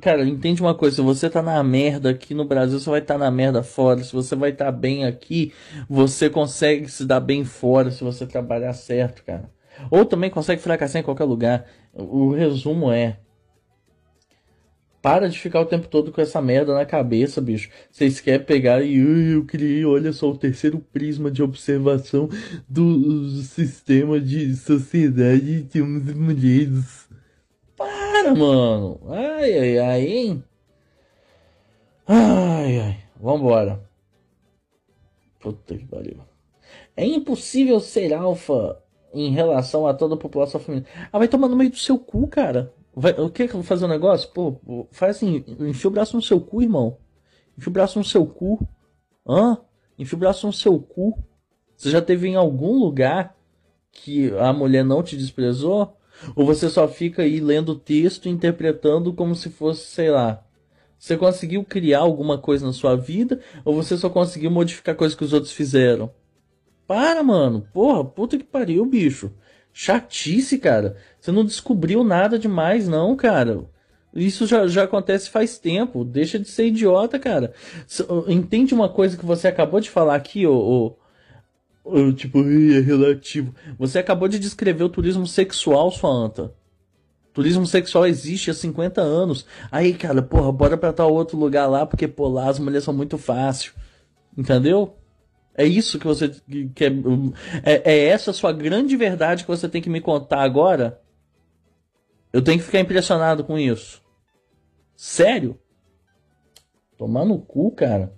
Cara, 0.00 0.24
entende 0.24 0.62
uma 0.62 0.76
coisa, 0.76 0.96
se 0.96 1.02
você 1.02 1.28
tá 1.28 1.42
na 1.42 1.60
merda 1.64 2.10
aqui 2.10 2.34
no 2.34 2.44
Brasil, 2.44 2.78
você 2.78 2.88
vai 2.88 3.00
estar 3.00 3.14
tá 3.14 3.18
na 3.18 3.30
merda 3.32 3.64
fora. 3.64 4.02
Se 4.04 4.12
você 4.12 4.36
vai 4.36 4.50
estar 4.50 4.66
tá 4.66 4.72
bem 4.72 5.04
aqui, 5.04 5.52
você 5.88 6.30
consegue 6.30 6.88
se 6.88 7.04
dar 7.04 7.18
bem 7.18 7.44
fora 7.44 7.90
se 7.90 8.04
você 8.04 8.24
trabalhar 8.24 8.72
certo, 8.74 9.24
cara. 9.24 9.50
Ou 9.90 10.04
também 10.04 10.30
consegue 10.30 10.62
fracassar 10.62 11.00
em 11.00 11.04
qualquer 11.04 11.24
lugar. 11.24 11.66
O 11.92 12.30
resumo 12.32 12.92
é: 12.92 13.18
Para 15.02 15.28
de 15.28 15.36
ficar 15.36 15.60
o 15.60 15.66
tempo 15.66 15.88
todo 15.88 16.12
com 16.12 16.20
essa 16.20 16.40
merda 16.40 16.72
na 16.72 16.86
cabeça, 16.86 17.40
bicho. 17.40 17.70
Vocês 17.90 18.20
querem 18.20 18.46
pegar 18.46 18.82
e 18.82 19.00
"Ai, 19.00 19.34
eu 19.34 19.44
criei, 19.44 19.84
olha 19.84 20.12
só, 20.12 20.30
o 20.30 20.38
terceiro 20.38 20.78
prisma 20.92 21.28
de 21.28 21.42
observação 21.42 22.28
do 22.68 23.42
sistema 23.42 24.20
de 24.20 24.54
sociedade 24.54 25.62
de 25.64 25.82
mulheres. 25.82 27.09
Para, 28.20 28.34
mano. 28.34 29.00
Ai, 29.08 29.58
ai, 29.58 29.78
ai, 29.78 30.06
hein? 30.06 30.44
Ai, 32.06 32.78
ai. 32.78 32.98
Vambora. 33.18 33.82
Puta 35.38 35.74
que 35.74 35.86
pariu. 35.86 36.20
É 36.94 37.04
impossível 37.04 37.80
ser 37.80 38.12
alfa 38.12 38.82
em 39.14 39.30
relação 39.30 39.86
a 39.86 39.94
toda 39.94 40.14
a 40.14 40.18
população 40.18 40.60
feminina. 40.60 40.86
Ah, 41.10 41.18
vai 41.18 41.28
tomar 41.28 41.48
no 41.48 41.56
meio 41.56 41.70
do 41.70 41.78
seu 41.78 41.98
cu, 41.98 42.26
cara. 42.28 42.74
Vai, 42.94 43.12
o 43.12 43.30
que 43.30 43.46
que 43.48 43.54
eu 43.54 43.60
vou 43.60 43.62
fazer 43.62 43.86
um 43.86 43.88
negócio? 43.88 44.30
Pô, 44.30 44.86
faz 44.92 45.16
assim, 45.16 45.42
enfia 45.60 45.88
o 45.88 45.92
braço 45.92 46.14
no 46.14 46.22
seu 46.22 46.40
cu, 46.40 46.62
irmão. 46.62 46.98
Enfia 47.56 47.70
o 47.70 47.72
braço 47.72 47.98
no 47.98 48.04
seu 48.04 48.26
cu. 48.26 48.68
Hã? 49.26 49.58
Enfia 49.98 50.16
o 50.16 50.20
braço 50.20 50.46
no 50.46 50.52
seu 50.52 50.78
cu. 50.78 51.18
Você 51.74 51.88
já 51.88 52.02
teve 52.02 52.28
em 52.28 52.36
algum 52.36 52.78
lugar 52.78 53.34
que 53.90 54.30
a 54.38 54.52
mulher 54.52 54.84
não 54.84 55.02
te 55.02 55.16
desprezou? 55.16 55.96
Ou 56.34 56.44
você 56.44 56.68
só 56.68 56.86
fica 56.88 57.22
aí 57.22 57.40
lendo 57.40 57.70
o 57.70 57.78
texto, 57.78 58.28
interpretando 58.28 59.12
como 59.12 59.34
se 59.34 59.50
fosse, 59.50 59.86
sei 59.86 60.10
lá. 60.10 60.44
Você 60.98 61.16
conseguiu 61.16 61.64
criar 61.64 62.00
alguma 62.00 62.36
coisa 62.36 62.66
na 62.66 62.72
sua 62.72 62.94
vida? 62.94 63.40
Ou 63.64 63.74
você 63.74 63.96
só 63.96 64.10
conseguiu 64.10 64.50
modificar 64.50 64.94
coisas 64.94 65.16
que 65.16 65.24
os 65.24 65.32
outros 65.32 65.52
fizeram? 65.52 66.10
Para, 66.86 67.22
mano. 67.22 67.66
Porra, 67.72 68.04
puta 68.04 68.36
que 68.36 68.44
pariu, 68.44 68.84
bicho. 68.84 69.32
Chatice, 69.72 70.58
cara. 70.58 70.96
Você 71.18 71.32
não 71.32 71.44
descobriu 71.44 72.04
nada 72.04 72.38
demais, 72.38 72.86
não, 72.86 73.16
cara. 73.16 73.64
Isso 74.14 74.46
já, 74.46 74.66
já 74.66 74.84
acontece 74.84 75.30
faz 75.30 75.58
tempo. 75.58 76.04
Deixa 76.04 76.38
de 76.38 76.48
ser 76.48 76.66
idiota, 76.66 77.18
cara. 77.18 77.54
Entende 78.28 78.74
uma 78.74 78.88
coisa 78.88 79.16
que 79.16 79.24
você 79.24 79.48
acabou 79.48 79.80
de 79.80 79.88
falar 79.88 80.16
aqui, 80.16 80.46
ô. 80.46 80.54
ô, 80.54 80.99
tipo, 82.14 82.38
é 82.38 82.80
relativo. 82.80 83.54
Você 83.78 83.98
acabou 83.98 84.28
de 84.28 84.38
descrever 84.38 84.84
o 84.84 84.88
turismo 84.88 85.26
sexual, 85.26 85.90
sua 85.90 86.10
anta. 86.10 86.54
Turismo 87.32 87.66
sexual 87.66 88.06
existe 88.06 88.50
há 88.50 88.54
50 88.54 89.00
anos. 89.00 89.46
Aí, 89.70 89.94
cara, 89.94 90.20
porra, 90.20 90.50
bora 90.50 90.76
pra 90.76 90.92
tal 90.92 91.12
outro 91.12 91.38
lugar 91.38 91.66
lá, 91.66 91.86
porque, 91.86 92.08
pô, 92.08 92.28
lá 92.28 92.48
as 92.48 92.58
mulheres 92.58 92.84
são 92.84 92.94
muito 92.94 93.16
fácil. 93.16 93.72
Entendeu? 94.36 94.96
É 95.54 95.64
isso 95.64 95.98
que 95.98 96.06
você 96.06 96.28
quer. 96.74 96.92
É, 97.64 97.92
é 97.92 98.04
essa 98.06 98.30
a 98.30 98.34
sua 98.34 98.52
grande 98.52 98.96
verdade 98.96 99.44
que 99.44 99.50
você 99.50 99.68
tem 99.68 99.82
que 99.82 99.90
me 99.90 100.00
contar 100.00 100.42
agora? 100.42 101.00
Eu 102.32 102.42
tenho 102.42 102.58
que 102.58 102.64
ficar 102.64 102.80
impressionado 102.80 103.44
com 103.44 103.58
isso. 103.58 104.02
Sério? 104.96 105.58
Tomar 106.96 107.24
no 107.24 107.38
cu, 107.38 107.70
cara. 107.72 108.12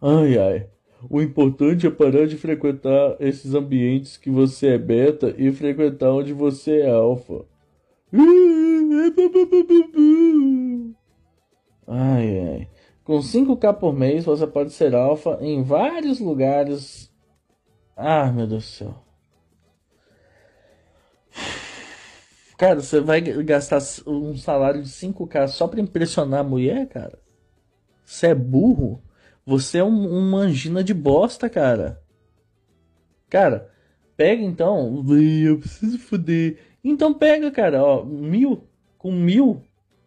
Ai, 0.00 0.38
ai. 0.38 0.75
O 1.08 1.20
importante 1.20 1.86
é 1.86 1.90
parar 1.90 2.26
de 2.26 2.36
frequentar 2.36 3.16
esses 3.20 3.54
ambientes 3.54 4.16
que 4.16 4.30
você 4.30 4.68
é 4.68 4.78
beta 4.78 5.34
e 5.38 5.52
frequentar 5.52 6.10
onde 6.10 6.32
você 6.32 6.80
é 6.80 6.90
alfa. 6.90 7.44
Ai, 11.86 12.38
ai. 12.40 12.68
Com 13.04 13.18
5k 13.18 13.72
por 13.78 13.92
mês 13.92 14.24
você 14.24 14.46
pode 14.46 14.72
ser 14.72 14.94
alfa 14.94 15.38
em 15.40 15.62
vários 15.62 16.18
lugares. 16.18 17.12
Ah, 17.96 18.32
meu 18.32 18.46
Deus 18.46 18.64
do 18.64 18.68
céu. 18.68 19.06
Cara, 22.58 22.80
você 22.80 23.00
vai 23.00 23.20
gastar 23.20 23.78
um 24.06 24.34
salário 24.36 24.82
de 24.82 24.88
5k 24.88 25.46
só 25.46 25.68
pra 25.68 25.80
impressionar 25.80 26.40
a 26.40 26.44
mulher, 26.44 26.88
cara? 26.88 27.18
Você 28.04 28.28
é 28.28 28.34
burro? 28.34 29.02
Você 29.46 29.78
é 29.78 29.84
um, 29.84 30.18
um 30.18 30.30
mangina 30.30 30.82
de 30.82 30.92
bosta, 30.92 31.48
cara. 31.48 32.02
Cara, 33.30 33.70
pega 34.16 34.42
então. 34.42 35.04
Eu 35.08 35.58
preciso 35.60 35.98
foder. 35.98 36.58
Então 36.82 37.14
pega, 37.14 37.50
cara, 37.50 37.82
ó, 37.82 38.04
mil. 38.04 38.64
Com 38.98 39.12
mil, 39.12 39.62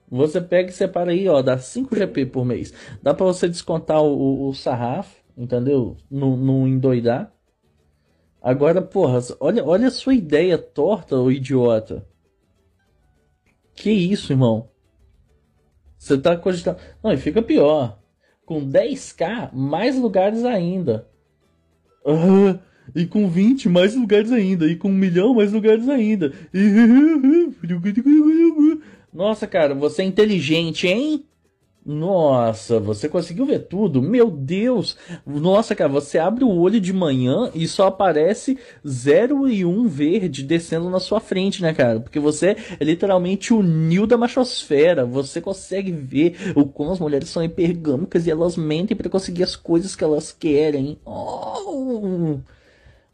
você 0.10 0.42
pega 0.42 0.70
e 0.70 0.74
separa 0.74 1.12
aí, 1.12 1.28
ó, 1.30 1.42
dá 1.42 1.58
5 1.58 1.96
GP 1.96 2.26
por 2.26 2.44
mês. 2.44 2.74
Dá 3.02 3.14
para 3.14 3.26
você 3.26 3.48
descontar 3.48 4.02
o, 4.02 4.18
o, 4.18 4.50
o 4.50 4.54
sarrafo, 4.54 5.16
entendeu? 5.38 5.96
Não, 6.10 6.36
não 6.36 6.68
endoidar. 6.68 7.32
Agora, 8.42 8.82
porra, 8.82 9.20
olha, 9.40 9.64
olha 9.64 9.88
a 9.88 9.92
sua 9.92 10.16
ideia 10.16 10.58
torta, 10.58 11.16
ô 11.16 11.32
idiota. 11.32 12.08
Que 13.76 13.92
isso, 13.92 14.34
irmão? 14.34 14.70
Você 15.98 16.18
tá 16.18 16.36
cogitando. 16.36 16.80
Não, 17.04 17.14
e 17.14 17.18
fica 17.18 17.42
pior. 17.42 18.00
Com 18.50 18.68
10k, 18.68 19.52
mais 19.54 19.96
lugares 19.96 20.44
ainda. 20.44 21.08
Uh, 22.04 22.58
e 22.96 23.06
com 23.06 23.30
20, 23.30 23.70
mais 23.70 23.96
lugares 23.96 24.32
ainda. 24.32 24.66
E 24.66 24.76
com 24.76 24.90
1 24.90 24.92
milhão, 24.92 25.36
mais 25.36 25.54
lugares 25.54 25.88
ainda. 25.88 26.34
Nossa, 29.14 29.46
cara, 29.46 29.76
você 29.76 30.02
é 30.02 30.06
inteligente, 30.06 30.88
hein? 30.88 31.26
Nossa, 31.86 32.80
você 32.80 33.10
conseguiu 33.10 33.46
ver 33.46 33.60
tudo? 33.68 34.02
Meu 34.02 34.30
Deus! 34.30 34.96
Nossa, 35.26 35.74
cara, 35.74 35.90
você 35.90 36.20
abre 36.20 36.44
o 36.44 36.52
olho 36.52 36.80
de 36.80 36.94
manhã 36.94 37.50
e 37.56 37.68
só 37.68 37.88
aparece 37.88 38.60
0 38.88 39.50
e 39.50 39.66
1 39.66 39.88
verde 39.88 40.44
descendo 40.44 40.90
na 40.90 41.00
sua 41.00 41.20
frente, 41.20 41.62
né, 41.62 41.74
cara? 41.74 42.00
Porque 42.00 42.20
você 42.20 42.56
é 42.80 42.84
literalmente 42.84 43.54
o 43.54 43.64
Nil 43.64 44.06
da 44.06 44.18
machosfera. 44.18 45.06
Você 45.06 45.42
consegue 45.42 45.92
ver 45.92 46.36
o 46.56 46.66
como 46.66 46.92
as 46.92 47.00
mulheres 47.00 47.30
são 47.30 47.44
hipergâmicas 47.44 48.28
e 48.28 48.32
elas 48.32 48.56
mentem 48.58 48.96
para 48.96 49.10
conseguir 49.10 49.44
as 49.44 49.56
coisas 49.56 49.96
que 49.96 50.04
elas 50.04 50.32
querem. 50.32 51.00
Oh! 51.06 52.40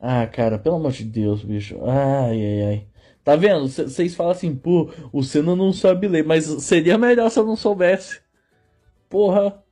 Ah, 0.02 0.28
cara, 0.28 0.58
pelo 0.60 0.76
amor 0.76 0.92
de 0.92 1.04
Deus, 1.06 1.44
bicho. 1.44 1.78
Ai, 1.84 2.44
ai, 2.44 2.62
ai. 2.64 2.88
Tá 3.24 3.36
vendo? 3.36 3.68
Vocês 3.68 4.14
falam 4.16 4.32
assim, 4.34 4.54
pô, 4.56 4.92
o 5.14 5.24
Senna 5.24 5.56
não 5.56 5.72
sabe 5.72 6.08
ler, 6.08 6.24
mas 6.26 6.46
seria 6.64 6.98
melhor 6.98 7.30
se 7.32 7.40
eu 7.40 7.46
não 7.46 7.56
soubesse. 7.56 8.25
Porra. 9.10 9.64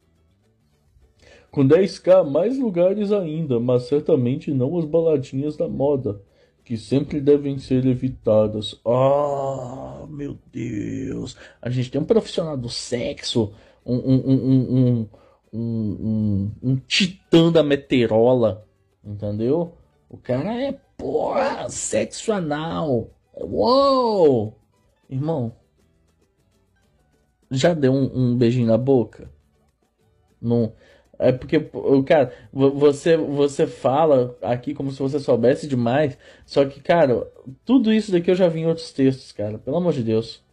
Com 1.51 1.67
10k, 1.67 2.27
mais 2.27 2.57
lugares 2.57 3.11
ainda, 3.11 3.59
mas 3.59 3.83
certamente 3.83 4.51
não 4.51 4.77
as 4.77 4.85
baladinhas 4.85 5.55
da 5.55 5.67
moda, 5.67 6.19
que 6.65 6.75
sempre 6.77 7.21
devem 7.21 7.59
ser 7.59 7.85
evitadas. 7.85 8.79
Ah, 8.83 10.05
meu 10.09 10.37
Deus. 10.51 11.37
A 11.61 11.69
gente 11.69 11.91
tem 11.91 12.01
um 12.01 12.05
profissional 12.05 12.57
do 12.57 12.69
sexo, 12.69 13.53
um, 13.85 13.95
um, 13.95 14.33
um, 14.33 15.09
um, 15.53 16.51
um 16.63 16.75
titã 16.87 17.51
da 17.51 17.61
meterola, 17.61 18.65
entendeu? 19.03 19.73
O 20.09 20.17
cara 20.17 20.59
é, 20.59 20.79
porra, 20.97 21.69
sexo 21.69 22.31
anal. 22.31 23.09
Uou! 23.35 24.57
Irmão, 25.09 25.53
já 27.53 27.73
deu 27.73 27.93
um, 27.93 28.11
um 28.13 28.37
beijinho 28.37 28.67
na 28.67 28.77
boca? 28.77 29.29
Não. 30.41 30.73
É 31.19 31.31
porque, 31.31 31.59
cara, 32.05 32.33
você, 32.51 33.15
você 33.15 33.67
fala 33.67 34.37
aqui 34.41 34.73
como 34.73 34.91
se 34.91 34.99
você 34.99 35.19
soubesse 35.19 35.67
demais. 35.67 36.17
Só 36.45 36.65
que, 36.65 36.81
cara, 36.81 37.31
tudo 37.63 37.93
isso 37.93 38.11
daqui 38.11 38.31
eu 38.31 38.35
já 38.35 38.47
vi 38.47 38.61
em 38.61 38.67
outros 38.67 38.91
textos, 38.91 39.31
cara. 39.31 39.57
Pelo 39.57 39.77
amor 39.77 39.93
de 39.93 40.03
Deus. 40.03 40.43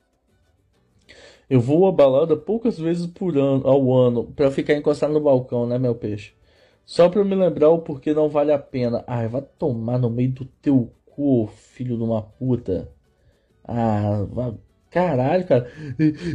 Eu 1.48 1.60
vou 1.60 1.88
a 1.88 1.92
balada 1.92 2.36
poucas 2.36 2.78
vezes 2.78 3.06
por 3.06 3.36
ano, 3.36 3.66
ao 3.66 3.92
ano, 3.92 4.24
para 4.36 4.50
ficar 4.52 4.74
encostado 4.74 5.12
no 5.12 5.20
balcão, 5.20 5.66
né, 5.66 5.78
meu 5.78 5.94
peixe? 5.94 6.32
Só 6.86 7.08
pra 7.08 7.24
me 7.24 7.34
lembrar 7.34 7.70
o 7.70 7.80
porquê 7.80 8.14
não 8.14 8.28
vale 8.28 8.52
a 8.52 8.58
pena. 8.58 9.02
Ai, 9.06 9.26
vai 9.28 9.42
tomar 9.58 9.98
no 9.98 10.10
meio 10.10 10.30
do 10.30 10.44
teu 10.44 10.92
cu, 11.06 11.48
filho 11.48 11.96
de 11.96 12.02
uma 12.04 12.22
puta. 12.22 12.88
Ah, 13.64 14.24
vai 14.30 14.54
Caralho, 14.90 15.46
cara, 15.46 15.70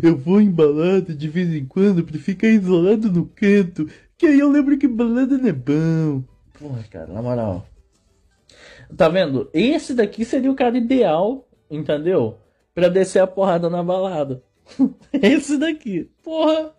eu 0.02 0.16
vou 0.16 0.40
em 0.40 0.50
balada 0.50 1.14
de 1.14 1.28
vez 1.28 1.54
em 1.54 1.66
quando 1.66 2.06
pra 2.06 2.18
ficar 2.18 2.48
isolado 2.48 3.12
no 3.12 3.26
canto, 3.26 3.86
que 4.18 4.26
aí 4.26 4.40
eu 4.40 4.50
lembro 4.50 4.78
que 4.78 4.88
balada 4.88 5.38
não 5.38 5.50
é 5.50 5.52
bom. 5.52 6.24
Porra, 6.58 6.84
cara, 6.90 7.08
na 7.08 7.22
moral. 7.22 7.68
Tá 8.96 9.10
vendo? 9.10 9.50
Esse 9.54 9.94
daqui 9.94 10.24
seria 10.24 10.50
o 10.50 10.56
cara 10.56 10.78
ideal, 10.78 11.48
entendeu? 11.70 12.40
Pra 12.74 12.88
descer 12.88 13.20
a 13.22 13.28
porrada 13.28 13.70
na 13.70 13.84
balada. 13.84 14.42
Esse 15.12 15.58
daqui. 15.58 16.10
Porra. 16.24 16.74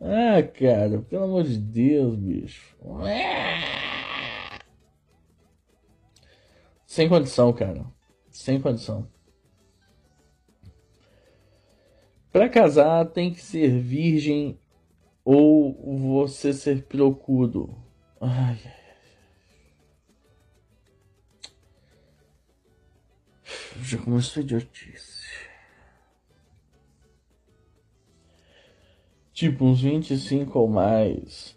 Ah, 0.00 0.42
cara, 0.42 1.00
pelo 1.08 1.24
amor 1.24 1.42
de 1.44 1.58
Deus, 1.58 2.14
bicho. 2.16 2.76
Sem 6.86 7.08
condição, 7.08 7.52
cara. 7.52 7.84
Sem 8.30 8.60
condição. 8.60 9.08
Para 12.36 12.50
casar 12.50 13.06
tem 13.06 13.32
que 13.32 13.40
ser 13.40 13.70
virgem 13.80 14.58
ou 15.24 15.72
você 16.20 16.52
ser 16.52 16.82
procudo. 16.82 17.74
Ai, 18.20 18.58
Já 23.80 23.96
começou 23.96 24.42
a 24.42 24.44
idiotice. 24.44 25.24
tipo 29.32 29.64
uns 29.64 29.80
25 29.80 30.58
ou 30.58 30.68
mais. 30.68 31.56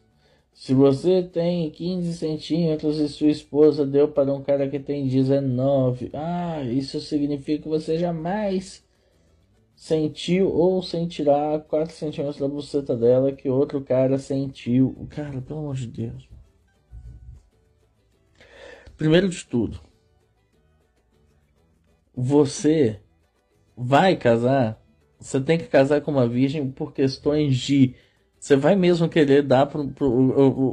Se 0.54 0.74
você 0.74 1.22
tem 1.22 1.70
15 1.70 2.14
centímetros 2.14 3.00
e 3.00 3.10
sua 3.10 3.28
esposa 3.28 3.86
deu 3.86 4.08
para 4.08 4.34
um 4.34 4.42
cara 4.42 4.70
que 4.70 4.80
tem 4.80 5.06
19, 5.06 6.10
ah, 6.14 6.64
isso 6.64 7.02
significa 7.02 7.64
que 7.64 7.68
você 7.68 7.98
jamais 7.98 8.88
sentiu 9.80 10.54
ou 10.54 10.84
sentirá 10.84 11.58
4 11.58 11.96
centímetros 11.96 12.38
da 12.38 12.50
buceta 12.50 12.98
dela 12.98 13.32
que 13.32 13.50
outro 13.50 13.80
cara 13.80 14.20
sentiu. 14.20 15.08
Cara, 15.10 15.42
pelo 15.42 15.60
amor 15.60 15.76
de 15.76 15.88
Deus. 15.88 16.30
Primeiro 18.98 19.30
de 19.30 19.46
tudo, 19.46 19.80
você 22.14 23.00
vai 23.78 24.18
casar, 24.18 24.84
você 25.18 25.40
tem 25.40 25.58
que 25.58 25.68
casar 25.68 26.02
com 26.02 26.12
uma 26.12 26.28
virgem 26.28 26.70
por 26.70 26.92
questões 26.92 27.56
de 27.56 27.96
você 28.38 28.58
vai 28.58 28.76
mesmo 28.76 29.08
querer 29.08 29.44
dar 29.44 29.66
pro, 29.66 29.88
pro, 29.88 30.12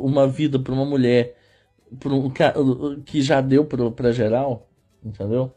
uma 0.05 0.27
vida 0.27 0.59
para 0.59 0.73
uma 0.73 0.85
mulher 0.85 1.37
pro, 2.01 2.33
que 3.05 3.23
já 3.23 3.41
deu 3.41 3.65
para 3.65 4.11
geral, 4.11 4.69
entendeu? 5.05 5.53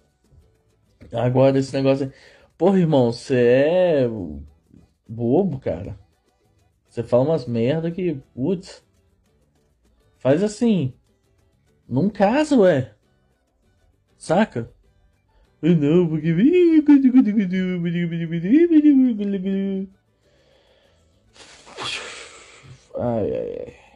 Agora 1.11 1.57
esse 1.57 1.73
negócio. 1.73 2.05
É, 2.05 2.38
porra, 2.59 2.77
irmão, 2.77 3.13
você 3.13 3.35
é 3.37 4.07
bobo, 5.07 5.59
cara. 5.59 5.97
Você 6.89 7.01
fala 7.01 7.23
umas 7.23 7.45
merda 7.47 7.89
que, 7.89 8.15
putz. 8.35 8.83
Faz 10.17 10.43
assim. 10.43 10.93
Não 11.87 12.09
casa, 12.09 12.57
ué. 12.57 12.93
Saca? 14.17 14.69
Não, 15.61 16.07
porque. 16.09 16.27
Ai, 22.97 23.31
ai, 23.31 23.57
ai. 23.67 23.88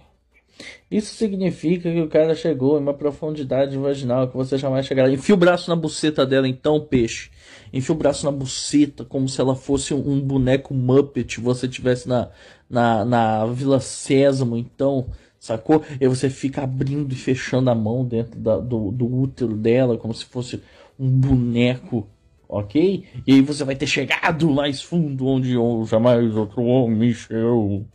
Isso 0.89 1.15
significa 1.15 1.91
que 1.91 2.01
o 2.01 2.07
cara 2.07 2.35
chegou 2.35 2.77
em 2.77 2.81
uma 2.81 2.93
profundidade 2.93 3.77
vaginal 3.77 4.27
que 4.27 4.35
você 4.35 4.57
jamais 4.57 4.85
chegará. 4.85 5.11
Enfia 5.11 5.33
o 5.33 5.37
braço 5.37 5.69
na 5.69 5.75
buceta 5.75 6.25
dela, 6.25 6.47
então, 6.47 6.79
peixe. 6.79 7.31
Enfia 7.71 7.95
o 7.95 7.97
braço 7.97 8.25
na 8.25 8.31
buceta, 8.31 9.03
como 9.03 9.27
se 9.27 9.41
ela 9.41 9.55
fosse 9.55 9.93
um 9.93 10.21
boneco 10.21 10.73
Muppet. 10.73 11.39
Você 11.39 11.67
tivesse 11.67 12.07
na, 12.07 12.29
na, 12.69 13.03
na 13.03 13.45
Vila 13.47 13.79
Sésamo, 13.79 14.55
então, 14.55 15.07
sacou? 15.39 15.83
E 15.99 16.07
você 16.07 16.29
fica 16.29 16.63
abrindo 16.63 17.11
e 17.11 17.15
fechando 17.15 17.69
a 17.69 17.75
mão 17.75 18.05
dentro 18.05 18.39
da, 18.39 18.59
do, 18.59 18.91
do 18.91 19.05
útero 19.05 19.55
dela, 19.55 19.97
como 19.97 20.13
se 20.13 20.25
fosse 20.25 20.61
um 20.99 21.09
boneco, 21.09 22.07
ok? 22.47 23.03
E 23.25 23.33
aí 23.33 23.41
você 23.41 23.63
vai 23.63 23.75
ter 23.75 23.87
chegado 23.87 24.49
mais 24.51 24.81
fundo 24.81 25.25
onde 25.25 25.55
jamais 25.89 26.35
outro 26.35 26.61
homem 26.63 27.11
chegou. 27.13 27.85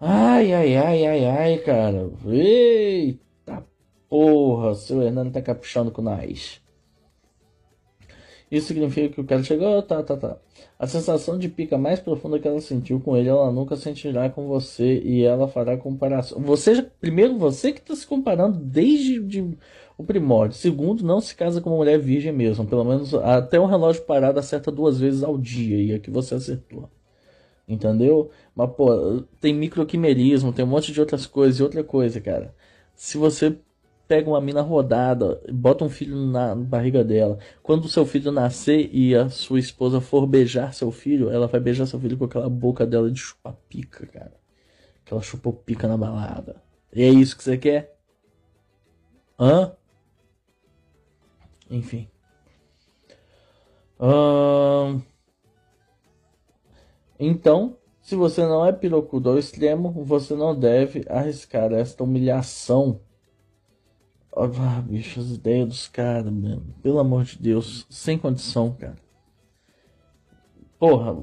Ai, 0.00 0.52
ai, 0.52 0.76
ai, 0.76 1.06
ai, 1.06 1.24
ai, 1.24 1.58
cara. 1.58 2.10
Eita 2.26 3.64
porra, 4.08 4.74
seu 4.74 5.02
Hernando 5.02 5.32
tá 5.32 5.40
caprichando 5.42 5.90
com 5.90 6.02
nós. 6.02 6.60
Isso 8.50 8.68
significa 8.68 9.08
que 9.14 9.20
o 9.20 9.24
cara 9.24 9.42
chegou, 9.42 9.82
tá, 9.82 10.02
tá, 10.02 10.16
tá. 10.16 10.36
A 10.78 10.86
sensação 10.86 11.38
de 11.38 11.48
pica 11.48 11.76
mais 11.78 11.98
profunda 11.98 12.38
que 12.38 12.46
ela 12.46 12.60
sentiu 12.60 13.00
com 13.00 13.16
ele, 13.16 13.28
ela 13.28 13.50
nunca 13.50 13.76
sentirá 13.76 14.30
com 14.30 14.46
você 14.46 15.00
e 15.02 15.24
ela 15.24 15.48
fará 15.48 15.76
comparação. 15.76 16.40
Você, 16.42 16.82
primeiro, 17.00 17.36
você 17.38 17.72
que 17.72 17.80
está 17.80 17.96
se 17.96 18.06
comparando 18.06 18.58
desde 18.58 19.20
de, 19.20 19.56
o 19.98 20.04
primórdio. 20.04 20.56
Segundo, 20.58 21.04
não 21.04 21.20
se 21.20 21.34
casa 21.34 21.60
com 21.60 21.70
uma 21.70 21.76
mulher 21.78 21.98
virgem 21.98 22.32
mesmo. 22.32 22.66
Pelo 22.66 22.84
menos 22.84 23.14
até 23.14 23.58
um 23.58 23.66
relógio 23.66 24.02
parado 24.04 24.38
acerta 24.38 24.70
duas 24.70 25.00
vezes 25.00 25.22
ao 25.24 25.38
dia 25.38 25.82
e 25.82 25.94
aqui 25.94 26.10
você 26.10 26.34
acertou. 26.34 26.88
Entendeu? 27.68 28.30
Mas, 28.54 28.70
pô, 28.70 29.22
tem 29.40 29.52
microquimerismo, 29.54 30.52
tem 30.52 30.64
um 30.64 30.68
monte 30.68 30.92
de 30.92 31.00
outras 31.00 31.26
coisas. 31.26 31.58
E 31.58 31.62
outra 31.62 31.82
coisa, 31.82 32.20
cara. 32.20 32.54
Se 32.94 33.18
você 33.18 33.58
pega 34.06 34.30
uma 34.30 34.40
mina 34.40 34.62
rodada, 34.62 35.42
bota 35.52 35.84
um 35.84 35.88
filho 35.88 36.16
na 36.16 36.54
barriga 36.54 37.02
dela. 37.02 37.38
Quando 37.62 37.86
o 37.86 37.88
seu 37.88 38.06
filho 38.06 38.30
nascer 38.30 38.88
e 38.92 39.14
a 39.16 39.28
sua 39.28 39.58
esposa 39.58 40.00
for 40.00 40.26
beijar 40.26 40.72
seu 40.72 40.92
filho, 40.92 41.30
ela 41.30 41.48
vai 41.48 41.60
beijar 41.60 41.86
seu 41.86 41.98
filho 41.98 42.16
com 42.16 42.24
aquela 42.24 42.48
boca 42.48 42.86
dela 42.86 43.10
de 43.10 43.18
chupar 43.18 43.54
pica, 43.68 44.06
cara. 44.06 44.34
Que 45.04 45.12
ela 45.12 45.22
chupou 45.22 45.52
pica 45.52 45.88
na 45.88 45.96
balada. 45.96 46.62
E 46.94 47.02
é 47.02 47.08
isso 47.08 47.36
que 47.36 47.42
você 47.42 47.58
quer? 47.58 47.96
Hã? 49.38 49.72
Enfim. 51.68 52.08
Hum... 53.98 55.02
Então, 57.18 57.76
se 58.00 58.14
você 58.14 58.42
não 58.42 58.64
é 58.64 58.72
pirocudo 58.72 59.30
ao 59.30 59.38
extremo, 59.38 59.90
você 60.04 60.34
não 60.34 60.58
deve 60.58 61.04
arriscar 61.08 61.72
esta 61.72 62.04
humilhação. 62.04 63.00
Ah, 64.32 64.82
bicho, 64.82 65.18
as 65.18 65.30
ideias 65.30 65.66
dos 65.66 65.88
caras, 65.88 66.32
mesmo. 66.32 66.74
Pelo 66.82 66.98
amor 66.98 67.24
de 67.24 67.38
Deus, 67.38 67.86
sem 67.90 68.18
condição, 68.18 68.72
cara. 68.74 68.96
Porra. 70.78 71.16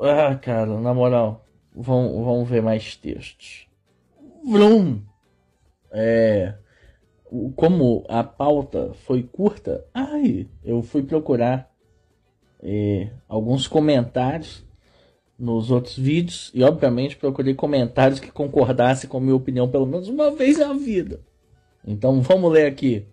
Ah, 0.00 0.34
cara, 0.34 0.80
na 0.80 0.92
moral, 0.92 1.46
vão, 1.74 2.24
vão 2.24 2.44
ver 2.44 2.62
mais 2.62 2.96
textos. 2.96 3.68
Vrum! 4.44 5.02
É. 5.92 6.54
Como 7.54 8.04
a 8.08 8.24
pauta 8.24 8.92
foi 8.94 9.22
curta, 9.22 9.86
ai, 9.94 10.48
eu 10.64 10.82
fui 10.82 11.02
procurar 11.02 11.71
é, 12.62 13.10
alguns 13.28 13.66
comentários 13.66 14.64
nos 15.38 15.70
outros 15.70 15.96
vídeos 15.96 16.50
e 16.54 16.62
obviamente 16.62 17.16
procurei 17.16 17.54
comentários 17.54 18.20
que 18.20 18.30
concordassem 18.30 19.10
com 19.10 19.16
a 19.16 19.20
minha 19.20 19.34
opinião 19.34 19.68
pelo 19.68 19.86
menos 19.86 20.08
uma 20.08 20.30
vez 20.30 20.58
na 20.58 20.72
vida. 20.72 21.20
Então 21.84 22.20
vamos 22.20 22.52
ler 22.52 22.66
aqui. 22.66 23.04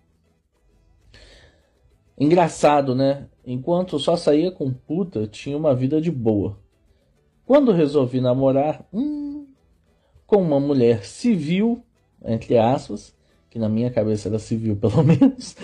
Engraçado, 2.16 2.94
né? 2.94 3.26
Enquanto 3.44 3.98
só 3.98 4.14
saía 4.14 4.52
com 4.52 4.72
puta, 4.72 5.26
tinha 5.26 5.56
uma 5.56 5.74
vida 5.74 6.00
de 6.00 6.10
boa. 6.10 6.58
Quando 7.44 7.72
resolvi 7.72 8.20
namorar, 8.20 8.86
hum, 8.92 9.46
com 10.26 10.36
uma 10.36 10.60
mulher 10.60 11.04
civil, 11.04 11.82
entre 12.24 12.56
aspas, 12.56 13.12
que 13.48 13.58
na 13.58 13.68
minha 13.68 13.90
cabeça 13.90 14.28
era 14.28 14.38
civil 14.38 14.76
pelo 14.78 15.02
menos, 15.02 15.56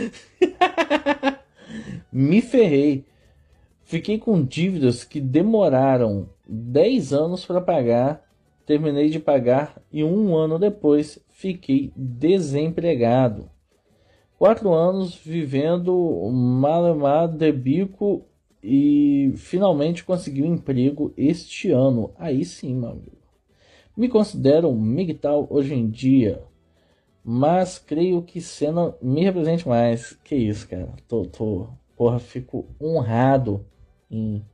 me 2.10 2.40
ferrei 2.40 3.04
Fiquei 3.86 4.18
com 4.18 4.42
dívidas 4.42 5.04
que 5.04 5.20
demoraram 5.20 6.28
10 6.48 7.12
anos 7.12 7.46
para 7.46 7.60
pagar, 7.60 8.20
terminei 8.66 9.08
de 9.08 9.20
pagar 9.20 9.80
e 9.92 10.02
um 10.02 10.36
ano 10.36 10.58
depois 10.58 11.24
fiquei 11.28 11.92
desempregado. 11.94 13.48
Quatro 14.36 14.72
anos 14.72 15.14
vivendo 15.14 15.94
malemar 16.32 17.28
de 17.28 17.52
bico 17.52 18.24
e 18.60 19.32
finalmente 19.36 20.02
consegui 20.02 20.42
um 20.42 20.54
emprego 20.54 21.14
este 21.16 21.70
ano. 21.70 22.10
Aí 22.18 22.44
sim, 22.44 22.74
meu 22.74 22.90
amigo. 22.90 23.16
Me 23.96 24.08
considero 24.08 24.68
um 24.68 24.80
migtal 24.80 25.46
hoje 25.48 25.74
em 25.74 25.88
dia, 25.88 26.42
mas 27.24 27.78
creio 27.78 28.20
que 28.20 28.40
cena 28.40 28.96
me 29.00 29.22
represente 29.22 29.68
mais. 29.68 30.14
Que 30.24 30.34
isso, 30.34 30.68
cara. 30.68 30.88
Tô, 31.06 31.24
tô, 31.24 31.68
porra, 31.96 32.18
fico 32.18 32.66
honrado 32.82 33.64
em, 34.10 34.44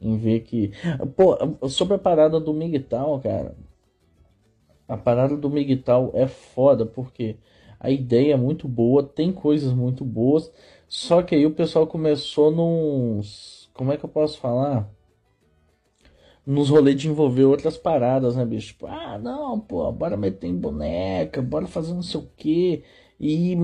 em 0.00 0.16
ver 0.18 0.40
que. 0.40 0.72
Pô, 1.16 1.68
sobre 1.68 1.94
a 1.94 1.98
parada 1.98 2.40
do 2.40 2.52
Migtal, 2.52 3.20
cara. 3.20 3.54
A 4.88 4.96
parada 4.96 5.36
do 5.36 5.50
Migtal 5.50 6.12
é 6.14 6.26
foda, 6.28 6.86
porque 6.86 7.36
a 7.80 7.90
ideia 7.90 8.34
é 8.34 8.36
muito 8.36 8.68
boa, 8.68 9.02
tem 9.02 9.32
coisas 9.32 9.72
muito 9.72 10.04
boas, 10.04 10.52
só 10.88 11.22
que 11.22 11.34
aí 11.34 11.44
o 11.46 11.54
pessoal 11.54 11.86
começou 11.86 12.50
nos. 12.50 13.68
Como 13.74 13.92
é 13.92 13.96
que 13.96 14.04
eu 14.04 14.08
posso 14.08 14.38
falar? 14.38 14.88
Nos 16.46 16.70
rolês 16.70 17.00
de 17.00 17.08
envolver 17.08 17.44
outras 17.44 17.76
paradas, 17.76 18.36
né, 18.36 18.44
bicho? 18.44 18.68
Tipo, 18.68 18.86
ah, 18.86 19.18
não, 19.18 19.58
pô, 19.58 19.90
bora 19.90 20.16
meter 20.16 20.46
em 20.46 20.56
boneca, 20.56 21.42
bora 21.42 21.66
fazer 21.66 21.92
não 21.92 22.02
sei 22.02 22.20
o 22.20 22.30
quê. 22.36 22.84
E, 23.18 23.56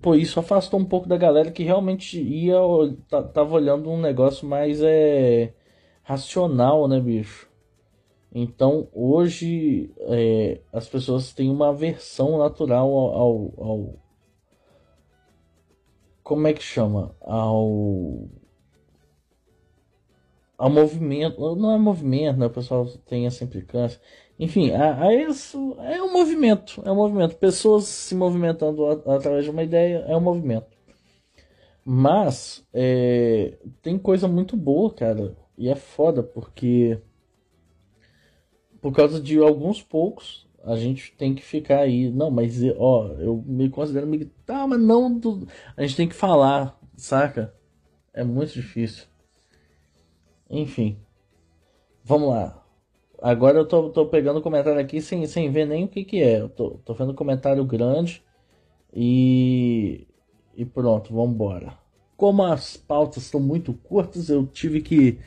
pô, 0.00 0.14
isso 0.14 0.40
afastou 0.40 0.80
um 0.80 0.84
pouco 0.84 1.06
da 1.06 1.16
galera 1.16 1.50
que 1.50 1.62
realmente 1.62 2.20
ia, 2.20 2.56
tava 3.34 3.54
olhando 3.54 3.90
um 3.90 4.00
negócio 4.00 4.48
mais 4.48 4.80
é, 4.82 5.52
racional, 6.02 6.88
né, 6.88 6.98
bicho? 7.00 7.48
Então, 8.34 8.88
hoje, 8.92 9.92
é, 10.00 10.60
as 10.72 10.88
pessoas 10.88 11.32
têm 11.32 11.50
uma 11.50 11.68
aversão 11.68 12.38
natural 12.38 12.88
ao, 12.92 13.14
ao, 13.16 13.54
ao, 13.58 13.98
Como 16.22 16.46
é 16.48 16.52
que 16.52 16.62
chama? 16.62 17.14
Ao. 17.20 18.28
Ao 20.58 20.70
movimento. 20.70 21.54
Não 21.56 21.72
é 21.72 21.78
movimento, 21.78 22.38
né? 22.38 22.46
O 22.46 22.50
pessoal 22.50 22.86
tem 23.06 23.26
essa 23.26 23.44
implicância 23.44 24.00
enfim, 24.38 24.72
a, 24.72 25.04
a 25.04 25.14
isso 25.14 25.76
é 25.80 26.02
um 26.02 26.12
movimento, 26.12 26.82
é 26.84 26.90
um 26.90 26.96
movimento. 26.96 27.36
Pessoas 27.36 27.84
se 27.84 28.14
movimentando 28.14 28.86
através 28.86 29.44
de 29.44 29.50
uma 29.50 29.62
ideia 29.62 30.04
é 30.08 30.16
um 30.16 30.20
movimento. 30.20 30.66
Mas 31.84 32.66
é, 32.72 33.58
tem 33.82 33.98
coisa 33.98 34.26
muito 34.26 34.56
boa, 34.56 34.92
cara. 34.92 35.36
E 35.56 35.68
é 35.68 35.74
foda 35.76 36.22
porque 36.22 36.98
por 38.80 38.92
causa 38.92 39.20
de 39.20 39.38
alguns 39.38 39.82
poucos, 39.82 40.46
a 40.64 40.76
gente 40.76 41.12
tem 41.16 41.34
que 41.34 41.42
ficar 41.42 41.80
aí. 41.80 42.10
Não, 42.10 42.30
mas 42.30 42.60
ó, 42.76 43.08
eu 43.18 43.42
me 43.46 43.70
considero 43.70 44.06
amigo. 44.06 44.30
Tá, 44.44 44.66
mas 44.66 44.80
não. 44.80 45.18
Do... 45.18 45.46
A 45.76 45.82
gente 45.82 45.96
tem 45.96 46.08
que 46.08 46.14
falar, 46.14 46.78
saca? 46.96 47.54
É 48.12 48.24
muito 48.24 48.52
difícil. 48.52 49.06
Enfim. 50.50 50.98
Vamos 52.04 52.28
lá. 52.28 52.63
Agora 53.24 53.56
eu 53.56 53.64
tô, 53.64 53.88
tô 53.88 54.04
pegando 54.04 54.42
comentário 54.42 54.78
aqui 54.78 55.00
sem, 55.00 55.26
sem 55.26 55.50
ver 55.50 55.66
nem 55.66 55.84
o 55.84 55.88
que 55.88 56.04
que 56.04 56.22
é. 56.22 56.42
Eu 56.42 56.48
tô, 56.50 56.72
tô 56.84 56.92
vendo 56.92 57.14
comentário 57.14 57.64
grande. 57.64 58.22
E. 58.92 60.06
E 60.54 60.62
pronto, 60.62 61.14
vamos 61.14 61.34
embora. 61.34 61.72
Como 62.18 62.42
as 62.42 62.76
pautas 62.76 63.22
estão 63.24 63.40
muito 63.40 63.72
curtas, 63.72 64.28
eu 64.28 64.46
tive 64.46 64.82
que 64.82 65.18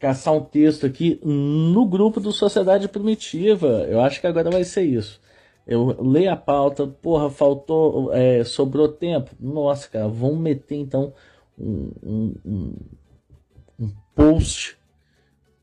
caçar 0.00 0.34
um 0.34 0.40
texto 0.40 0.84
aqui 0.84 1.20
no 1.22 1.86
grupo 1.86 2.18
do 2.18 2.32
Sociedade 2.32 2.88
Primitiva. 2.88 3.86
Eu 3.88 4.00
acho 4.00 4.20
que 4.20 4.26
agora 4.26 4.50
vai 4.50 4.64
ser 4.64 4.82
isso. 4.82 5.20
Eu 5.64 5.96
leio 6.02 6.32
a 6.32 6.36
pauta, 6.36 6.88
porra, 6.88 7.30
faltou, 7.30 8.12
é, 8.12 8.42
sobrou 8.42 8.88
tempo. 8.88 9.30
Nossa, 9.38 9.88
cara, 9.88 10.08
vamos 10.08 10.40
meter 10.40 10.74
então 10.74 11.14
um, 11.56 11.92
um, 12.02 12.34
um, 12.44 12.76
um 13.78 13.90
post 14.12 14.81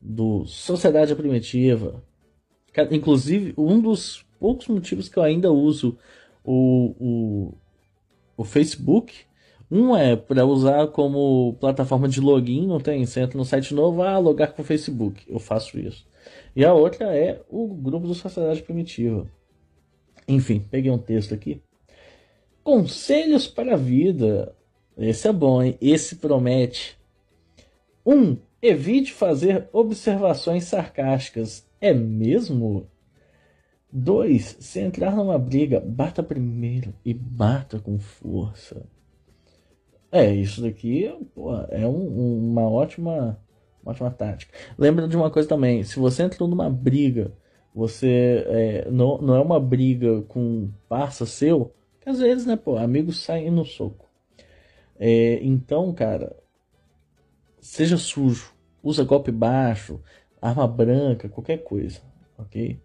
do 0.00 0.44
Sociedade 0.46 1.14
Primitiva. 1.14 2.02
Inclusive, 2.90 3.54
um 3.56 3.80
dos 3.80 4.24
poucos 4.38 4.68
motivos 4.68 5.08
que 5.08 5.18
eu 5.18 5.22
ainda 5.22 5.50
uso 5.52 5.98
o, 6.44 6.94
o, 6.98 7.54
o 8.36 8.44
Facebook 8.44 9.12
um 9.70 9.96
é 9.96 10.16
para 10.16 10.44
usar 10.44 10.88
como 10.88 11.54
plataforma 11.60 12.08
de 12.08 12.20
login, 12.20 12.66
não 12.66 12.80
tem? 12.80 13.06
Você 13.06 13.20
entra 13.20 13.38
no 13.38 13.44
site 13.44 13.72
novo, 13.72 14.02
ah, 14.02 14.18
logar 14.18 14.52
com 14.52 14.62
o 14.62 14.64
Facebook. 14.64 15.22
Eu 15.28 15.38
faço 15.38 15.78
isso. 15.78 16.04
E 16.56 16.64
a 16.64 16.74
outra 16.74 17.16
é 17.16 17.40
o 17.48 17.68
grupo 17.68 18.08
do 18.08 18.14
Sociedade 18.14 18.62
Primitiva. 18.62 19.30
Enfim, 20.26 20.66
peguei 20.68 20.90
um 20.90 20.98
texto 20.98 21.32
aqui. 21.34 21.62
Conselhos 22.64 23.46
para 23.46 23.74
a 23.74 23.76
vida. 23.76 24.54
Esse 24.98 25.28
é 25.28 25.32
bom, 25.32 25.62
hein? 25.62 25.78
Esse 25.80 26.16
promete. 26.16 26.98
1. 28.04 28.12
Um, 28.12 28.36
evite 28.62 29.12
fazer 29.12 29.68
observações 29.72 30.64
sarcásticas. 30.64 31.68
É 31.80 31.92
mesmo? 31.92 32.88
2. 33.92 34.56
Se 34.60 34.80
entrar 34.80 35.14
numa 35.14 35.38
briga, 35.38 35.80
bata 35.80 36.22
primeiro 36.22 36.94
e 37.04 37.12
bata 37.12 37.78
com 37.78 37.98
força. 37.98 38.86
É, 40.12 40.32
isso 40.32 40.62
daqui 40.62 41.08
pô, 41.34 41.54
é 41.68 41.86
um, 41.86 42.50
uma 42.50 42.68
ótima 42.68 43.40
uma 43.82 43.92
ótima 43.92 44.10
tática. 44.10 44.52
Lembra 44.78 45.08
de 45.08 45.16
uma 45.16 45.30
coisa 45.30 45.48
também, 45.48 45.82
se 45.84 45.98
você 45.98 46.22
entrou 46.22 46.48
numa 46.48 46.68
briga, 46.68 47.32
você 47.74 48.44
é, 48.46 48.90
não, 48.90 49.18
não 49.18 49.34
é 49.36 49.40
uma 49.40 49.58
briga 49.60 50.22
com 50.22 50.70
parça 50.88 51.24
seu, 51.24 51.72
que 52.00 52.08
às 52.08 52.18
vezes, 52.18 52.46
né, 52.46 52.56
pô, 52.56 52.76
amigos 52.76 53.22
saem 53.22 53.50
no 53.50 53.64
soco. 53.64 54.08
É, 54.98 55.38
então, 55.42 55.92
cara, 55.94 56.36
seja 57.60 57.96
sujo, 57.96 58.52
usa 58.82 59.04
golpe 59.04 59.30
baixo, 59.30 60.00
arma 60.40 60.66
branca, 60.66 61.28
qualquer 61.28 61.58
coisa, 61.58 62.00
ok? 62.38 62.80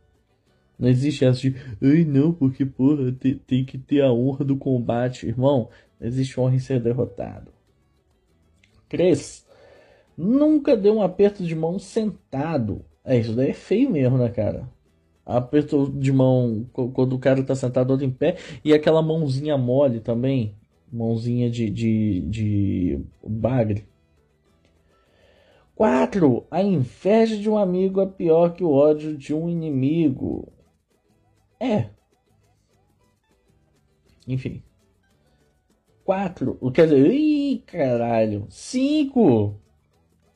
Não 0.77 0.89
existe 0.89 1.23
essa 1.23 1.39
de, 1.39 1.55
ai 1.81 2.03
não, 2.03 2.33
porque 2.33 2.65
porra, 2.65 3.11
tem, 3.13 3.35
tem 3.35 3.63
que 3.63 3.77
ter 3.77 4.01
a 4.01 4.11
honra 4.11 4.43
do 4.43 4.57
combate, 4.57 5.27
irmão. 5.27 5.69
Existe 5.99 6.39
honra 6.39 6.55
em 6.55 6.59
ser 6.59 6.81
derrotado. 6.81 7.51
3. 8.89 9.45
Nunca 10.17 10.75
dê 10.75 10.91
um 10.91 11.01
aperto 11.01 11.43
de 11.43 11.55
mão 11.55 11.79
sentado. 11.79 12.83
É, 13.03 13.17
isso 13.17 13.33
daí 13.33 13.51
é 13.51 13.53
feio 13.53 13.89
mesmo, 13.89 14.17
né, 14.17 14.29
cara? 14.29 14.69
Aperto 15.25 15.91
de 15.91 16.11
mão 16.11 16.65
quando 16.71 17.13
o 17.13 17.19
cara 17.19 17.41
tá 17.43 17.55
sentado 17.55 17.91
outro 17.91 18.05
em 18.05 18.11
pé. 18.11 18.35
E 18.63 18.73
aquela 18.73 19.01
mãozinha 19.01 19.57
mole 19.57 19.99
também. 19.99 20.55
Mãozinha 20.91 21.49
de, 21.49 21.69
de, 21.69 22.21
de 22.21 22.99
bagre. 23.25 23.85
4. 25.75 26.47
A 26.49 26.63
inveja 26.63 27.37
de 27.37 27.49
um 27.49 27.57
amigo 27.57 28.01
é 28.01 28.05
pior 28.05 28.53
que 28.53 28.63
o 28.63 28.71
ódio 28.71 29.17
de 29.17 29.33
um 29.33 29.49
inimigo. 29.49 30.51
É. 31.59 31.89
Enfim. 34.27 34.63
Quatro. 36.03 36.57
Quer 36.71 36.87
dizer, 36.87 37.11
ih, 37.11 37.63
caralho. 37.65 38.45
Cinco. 38.49 39.59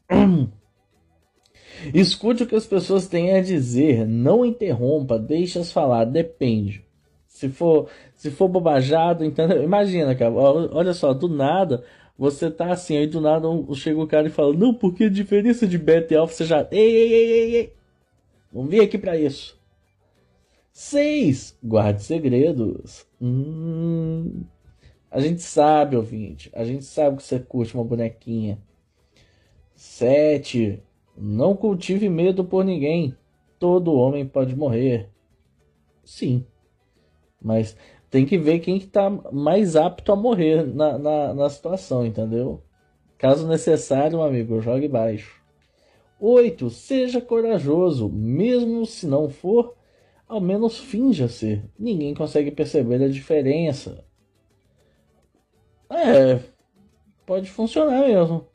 Escute 1.93 2.43
o 2.43 2.47
que 2.47 2.55
as 2.55 2.65
pessoas 2.65 3.07
têm 3.07 3.37
a 3.37 3.41
dizer. 3.41 4.05
Não 4.05 4.45
interrompa, 4.45 5.17
deixe-as 5.17 5.71
falar. 5.71 6.05
Depende. 6.05 6.83
Se 7.27 7.47
for, 7.47 7.89
se 8.15 8.29
for 8.31 8.49
bobajado, 8.49 9.23
então. 9.23 9.49
Imagina, 9.63 10.13
cara. 10.15 10.33
Olha 10.33 10.93
só, 10.93 11.13
do 11.13 11.29
nada. 11.29 11.83
Você 12.19 12.51
tá 12.51 12.73
assim, 12.73 12.97
aí 12.97 13.07
do 13.07 13.21
nada 13.21 13.47
chega 13.73 13.97
o 13.97 14.05
cara 14.05 14.27
e 14.27 14.29
fala: 14.29 14.53
Não, 14.53 14.73
porque 14.73 15.05
a 15.05 15.09
diferença 15.09 15.65
de 15.65 15.77
beta 15.77 16.13
e 16.13 16.17
alfa 16.17 16.33
você 16.33 16.43
já. 16.43 16.67
Ei, 16.69 16.77
ei, 16.77 17.13
ei, 17.13 17.31
ei, 17.31 17.55
ei. 17.55 17.73
Não 18.51 18.65
vim 18.65 18.81
aqui 18.81 18.97
para 18.97 19.17
isso. 19.17 19.57
Seis. 20.73 21.57
Guarde 21.63 22.03
segredos. 22.03 23.07
Hum. 23.21 24.43
A 25.09 25.21
gente 25.21 25.41
sabe, 25.41 25.95
ouvinte. 25.95 26.49
A 26.53 26.65
gente 26.65 26.83
sabe 26.83 27.15
que 27.15 27.23
você 27.23 27.39
curte 27.39 27.73
uma 27.73 27.85
bonequinha. 27.85 28.59
7. 29.73 30.83
Não 31.17 31.55
cultive 31.55 32.09
medo 32.09 32.43
por 32.43 32.65
ninguém. 32.65 33.15
Todo 33.57 33.93
homem 33.93 34.27
pode 34.27 34.57
morrer. 34.57 35.07
Sim. 36.03 36.45
Mas 37.41 37.77
tem 38.09 38.25
que 38.25 38.37
ver 38.37 38.59
quem 38.59 38.77
está 38.77 39.09
mais 39.09 39.75
apto 39.75 40.11
a 40.11 40.15
morrer 40.15 40.65
na, 40.65 40.97
na, 40.97 41.33
na 41.33 41.49
situação, 41.49 42.05
entendeu? 42.05 42.63
Caso 43.17 43.47
necessário, 43.47 44.21
amigo, 44.21 44.61
jogue 44.61 44.87
baixo. 44.87 45.39
8. 46.19 46.69
Seja 46.69 47.21
corajoso. 47.21 48.09
Mesmo 48.09 48.85
se 48.85 49.05
não 49.07 49.29
for, 49.29 49.75
ao 50.27 50.41
menos 50.41 50.77
finja 50.77 51.27
ser. 51.27 51.63
Ninguém 51.77 52.13
consegue 52.13 52.51
perceber 52.51 53.03
a 53.03 53.09
diferença. 53.09 54.03
É, 55.89 56.39
pode 57.25 57.49
funcionar 57.49 58.07
mesmo. 58.07 58.47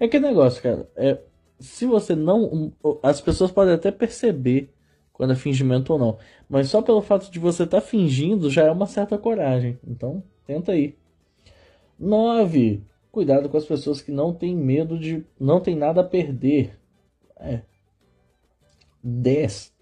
É 0.00 0.08
que 0.08 0.18
negócio, 0.18 0.62
cara. 0.62 0.90
É, 0.96 1.18
se 1.58 1.86
você 1.86 2.14
não. 2.14 2.72
As 3.02 3.20
pessoas 3.20 3.50
podem 3.50 3.74
até 3.74 3.90
perceber 3.90 4.71
quando 5.12 5.32
é 5.32 5.36
fingimento 5.36 5.92
ou 5.92 5.98
não. 5.98 6.18
Mas 6.48 6.68
só 6.68 6.82
pelo 6.82 7.02
fato 7.02 7.30
de 7.30 7.38
você 7.38 7.64
estar 7.64 7.80
tá 7.80 7.86
fingindo 7.86 8.50
já 8.50 8.64
é 8.64 8.70
uma 8.70 8.86
certa 8.86 9.18
coragem. 9.18 9.78
Então, 9.86 10.22
tenta 10.46 10.72
aí. 10.72 10.96
9. 11.98 12.82
Cuidado 13.10 13.48
com 13.48 13.56
as 13.56 13.64
pessoas 13.64 14.00
que 14.00 14.10
não 14.10 14.32
têm 14.32 14.56
medo 14.56 14.98
de. 14.98 15.24
não 15.38 15.60
tem 15.60 15.76
nada 15.76 16.00
a 16.00 16.04
perder. 16.04 16.78
É. 17.36 17.60
10. 19.02 19.72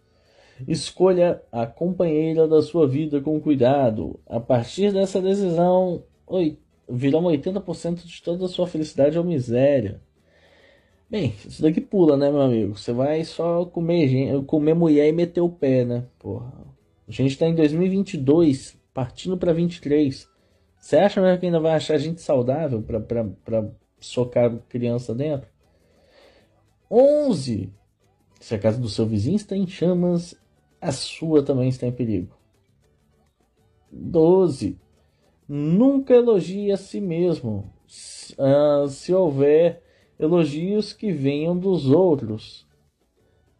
Escolha 0.66 1.42
a 1.50 1.66
companheira 1.66 2.46
da 2.46 2.60
sua 2.60 2.86
vida 2.86 3.20
com 3.20 3.40
cuidado. 3.40 4.18
A 4.26 4.40
partir 4.40 4.92
dessa 4.92 5.20
decisão, 5.20 6.04
virou 6.88 7.22
80% 7.22 8.04
de 8.04 8.22
toda 8.22 8.44
a 8.44 8.48
sua 8.48 8.66
felicidade 8.66 9.18
ou 9.18 9.24
miséria. 9.24 10.00
Bem, 11.10 11.34
isso 11.44 11.60
daqui 11.60 11.80
pula, 11.80 12.16
né, 12.16 12.30
meu 12.30 12.40
amigo? 12.40 12.78
Você 12.78 12.92
vai 12.92 13.24
só 13.24 13.64
comer, 13.64 14.44
comer 14.44 14.74
mulher 14.74 15.08
e 15.08 15.12
meter 15.12 15.40
o 15.40 15.48
pé, 15.48 15.84
né? 15.84 16.06
Porra. 16.20 16.52
A 17.08 17.10
gente 17.10 17.36
tá 17.36 17.46
em 17.46 17.54
2022, 17.54 18.78
partindo 18.94 19.36
para 19.36 19.52
23. 19.52 20.28
Você 20.78 20.96
acha 20.96 21.20
mesmo 21.20 21.40
que 21.40 21.46
ainda 21.46 21.58
vai 21.58 21.74
achar 21.74 21.98
gente 21.98 22.20
saudável 22.22 22.80
pra, 22.80 23.00
pra, 23.00 23.24
pra 23.44 23.68
socar 23.98 24.56
criança 24.68 25.12
dentro? 25.12 25.48
11. 26.88 27.72
Se 28.38 28.54
a 28.54 28.58
casa 28.58 28.80
do 28.80 28.88
seu 28.88 29.04
vizinho 29.04 29.34
está 29.34 29.56
em 29.56 29.66
chamas, 29.66 30.36
a 30.80 30.92
sua 30.92 31.42
também 31.42 31.68
está 31.68 31.88
em 31.88 31.92
perigo. 31.92 32.36
12 33.90 34.78
Nunca 35.52 36.14
elogie 36.14 36.70
a 36.70 36.76
si 36.76 37.00
mesmo, 37.00 37.74
uh, 38.38 38.86
se 38.86 39.12
houver 39.12 39.82
elogios 40.20 40.92
que 40.92 41.10
venham 41.10 41.56
dos 41.56 41.88
outros. 41.88 42.66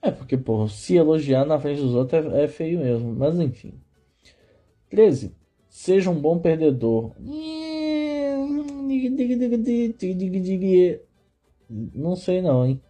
É 0.03 0.11
porque, 0.11 0.37
pô, 0.37 0.68
se 0.68 0.96
elogiar 0.96 1.44
na 1.44 1.59
frente 1.59 1.81
dos 1.81 1.94
outros 1.94 2.33
é, 2.33 2.44
é 2.44 2.49
feio 2.49 2.81
mesmo, 2.81 3.14
mas 3.14 3.38
enfim. 3.38 3.75
13. 4.88 5.35
Seja 5.68 6.11
um 6.11 6.20
bom 6.20 6.38
perdedor. 6.38 7.12
Não 11.68 12.16
sei 12.16 12.42
não, 12.42 12.66
hein? 12.66 12.81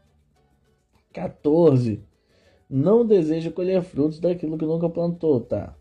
14. 1.12 2.02
Não 2.68 3.04
deseja 3.04 3.50
colher 3.50 3.82
frutos 3.82 4.18
daquilo 4.18 4.56
que 4.56 4.64
nunca 4.64 4.88
plantou, 4.88 5.40
tá? 5.40 5.76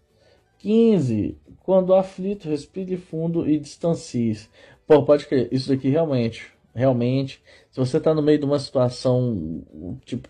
15. 0.58 1.38
Quando 1.64 1.94
aflito, 1.94 2.50
respire 2.50 2.98
fundo 2.98 3.50
e 3.50 3.60
distancie-se. 3.60 4.50
Pô, 4.86 5.04
pode 5.04 5.28
crer, 5.28 5.48
isso 5.52 5.70
daqui 5.70 5.88
realmente, 5.88 6.52
realmente, 6.74 7.42
se 7.70 7.80
você 7.80 8.00
tá 8.00 8.14
no 8.14 8.22
meio 8.22 8.40
de 8.40 8.46
uma 8.46 8.60
situação, 8.60 9.64
tipo, 10.06 10.30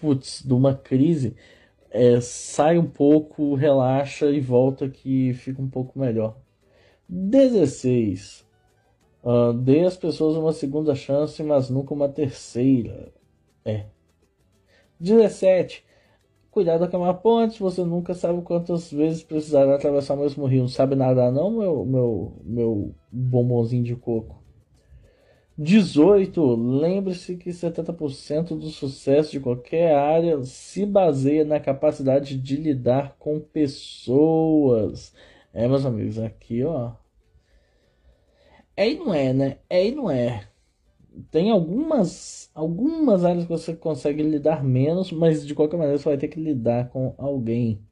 putz, 0.00 0.42
de 0.44 0.52
uma 0.52 0.74
crise, 0.74 1.36
é, 1.90 2.20
sai 2.20 2.78
um 2.78 2.86
pouco, 2.86 3.54
relaxa 3.54 4.30
e 4.30 4.40
volta 4.40 4.88
que 4.88 5.34
fica 5.34 5.60
um 5.60 5.68
pouco 5.68 5.98
melhor. 5.98 6.36
16. 7.08 8.46
Uh, 9.22 9.52
dê 9.52 9.80
às 9.84 9.96
pessoas 9.96 10.36
uma 10.36 10.52
segunda 10.52 10.94
chance, 10.94 11.42
mas 11.42 11.68
nunca 11.68 11.92
uma 11.92 12.08
terceira. 12.08 13.12
É. 13.64 13.86
17. 14.98 15.84
Cuidado 16.50 16.88
com 16.88 17.04
a 17.04 17.14
ponte, 17.14 17.60
você 17.60 17.84
nunca 17.84 18.14
sabe 18.14 18.42
quantas 18.42 18.90
vezes 18.90 19.22
precisará 19.22 19.76
atravessar 19.76 20.14
o 20.14 20.20
mesmo 20.20 20.46
rio. 20.46 20.62
Não 20.62 20.68
sabe 20.68 20.96
nadar 20.96 21.30
não, 21.30 21.50
meu, 21.50 21.84
meu, 21.84 22.32
meu 22.44 22.94
bombonzinho 23.10 23.84
de 23.84 23.94
coco. 23.94 24.39
18. 25.60 26.54
Lembre-se 26.56 27.36
que 27.36 27.50
70% 27.52 28.58
do 28.58 28.70
sucesso 28.70 29.32
de 29.32 29.40
qualquer 29.40 29.94
área 29.94 30.42
se 30.42 30.86
baseia 30.86 31.44
na 31.44 31.60
capacidade 31.60 32.36
de 32.38 32.56
lidar 32.56 33.16
com 33.18 33.38
pessoas. 33.40 35.14
É, 35.52 35.68
meus 35.68 35.84
amigos, 35.84 36.18
aqui, 36.18 36.64
ó. 36.64 36.92
É 38.76 38.88
e 38.90 38.98
não 38.98 39.12
é, 39.14 39.32
né? 39.32 39.58
É 39.68 39.86
e 39.86 39.94
não 39.94 40.10
é. 40.10 40.48
Tem 41.30 41.50
algumas, 41.50 42.50
algumas 42.54 43.24
áreas 43.24 43.44
que 43.44 43.50
você 43.50 43.74
consegue 43.76 44.22
lidar 44.22 44.64
menos, 44.64 45.12
mas 45.12 45.46
de 45.46 45.54
qualquer 45.54 45.76
maneira 45.76 45.98
você 45.98 46.08
vai 46.08 46.18
ter 46.18 46.28
que 46.28 46.40
lidar 46.40 46.90
com 46.90 47.14
alguém. 47.18 47.84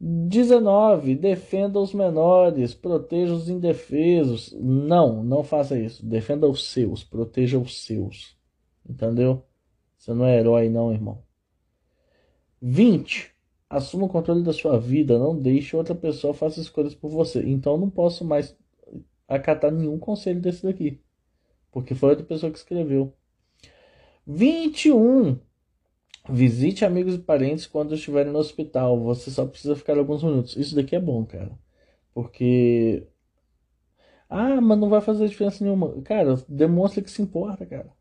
19. 0.00 1.14
Defenda 1.14 1.80
os 1.80 1.94
menores, 1.94 2.74
proteja 2.74 3.32
os 3.32 3.48
indefesos. 3.48 4.52
Não, 4.60 5.22
não 5.24 5.42
faça 5.42 5.78
isso. 5.78 6.04
Defenda 6.04 6.48
os 6.48 6.68
seus, 6.68 7.02
proteja 7.02 7.58
os 7.58 7.84
seus. 7.84 8.36
Entendeu? 8.88 9.44
Você 9.98 10.12
não 10.14 10.26
é 10.26 10.38
herói, 10.38 10.68
não, 10.68 10.92
irmão. 10.92 11.22
20. 12.60 13.34
Assuma 13.68 14.06
o 14.06 14.08
controle 14.08 14.42
da 14.42 14.52
sua 14.52 14.78
vida. 14.78 15.18
Não 15.18 15.36
deixe 15.36 15.76
outra 15.76 15.94
pessoa 15.94 16.34
faça 16.34 16.60
escolhas 16.60 16.94
por 16.94 17.10
você. 17.10 17.42
Então 17.42 17.76
não 17.76 17.90
posso 17.90 18.24
mais 18.24 18.56
acatar 19.26 19.72
nenhum 19.72 19.98
conselho 19.98 20.40
desse 20.40 20.62
daqui. 20.62 21.00
Porque 21.72 21.94
foi 21.94 22.10
outra 22.10 22.24
pessoa 22.24 22.52
que 22.52 22.58
escreveu. 22.58 23.12
21. 24.26 25.38
Visite 26.28 26.84
amigos 26.84 27.14
e 27.14 27.18
parentes 27.18 27.66
quando 27.66 27.94
estiverem 27.94 28.32
no 28.32 28.38
hospital. 28.38 29.00
Você 29.00 29.30
só 29.30 29.46
precisa 29.46 29.76
ficar 29.76 29.96
alguns 29.98 30.22
minutos. 30.22 30.56
Isso 30.56 30.74
daqui 30.74 30.96
é 30.96 31.00
bom, 31.00 31.24
cara. 31.24 31.58
Porque. 32.14 33.06
Ah, 34.28 34.60
mas 34.60 34.78
não 34.78 34.88
vai 34.88 35.00
fazer 35.00 35.28
diferença 35.28 35.62
nenhuma. 35.64 36.00
Cara, 36.02 36.36
demonstra 36.48 37.02
que 37.02 37.10
se 37.10 37.22
importa, 37.22 37.64
cara. 37.66 37.92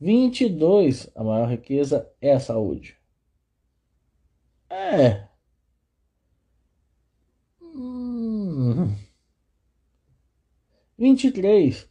22. 0.00 1.10
A 1.14 1.22
maior 1.24 1.48
riqueza 1.48 2.10
é 2.20 2.32
a 2.32 2.40
saúde. 2.40 2.96
É. 4.70 5.26
Hum. 7.60 8.96
23. 10.98 11.88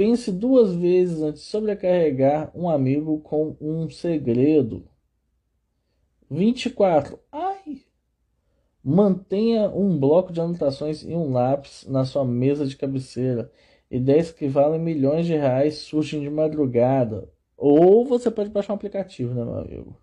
Pense 0.00 0.32
duas 0.32 0.74
vezes 0.74 1.20
antes 1.20 1.42
de 1.42 1.48
sobrecarregar 1.48 2.50
um 2.54 2.70
amigo 2.70 3.20
com 3.20 3.54
um 3.60 3.90
segredo. 3.90 4.88
24. 6.30 7.18
Ai! 7.30 7.82
Mantenha 8.82 9.68
um 9.68 9.98
bloco 9.98 10.32
de 10.32 10.40
anotações 10.40 11.02
e 11.02 11.14
um 11.14 11.30
lápis 11.30 11.86
na 11.86 12.06
sua 12.06 12.24
mesa 12.24 12.66
de 12.66 12.78
cabeceira. 12.78 13.52
Ideias 13.90 14.32
que 14.32 14.48
valem 14.48 14.80
milhões 14.80 15.26
de 15.26 15.34
reais 15.34 15.74
surgem 15.80 16.22
de 16.22 16.30
madrugada. 16.30 17.30
Ou 17.54 18.02
você 18.02 18.30
pode 18.30 18.48
baixar 18.48 18.72
um 18.72 18.76
aplicativo, 18.76 19.34
né, 19.34 19.44
meu 19.44 19.58
amigo? 19.58 19.96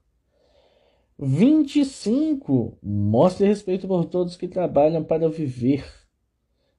25. 1.18 2.78
Mostre 2.84 3.48
respeito 3.48 3.88
por 3.88 4.06
todos 4.06 4.38
que 4.38 4.48
trabalham 4.48 5.04
para 5.04 5.28
viver. 5.28 5.84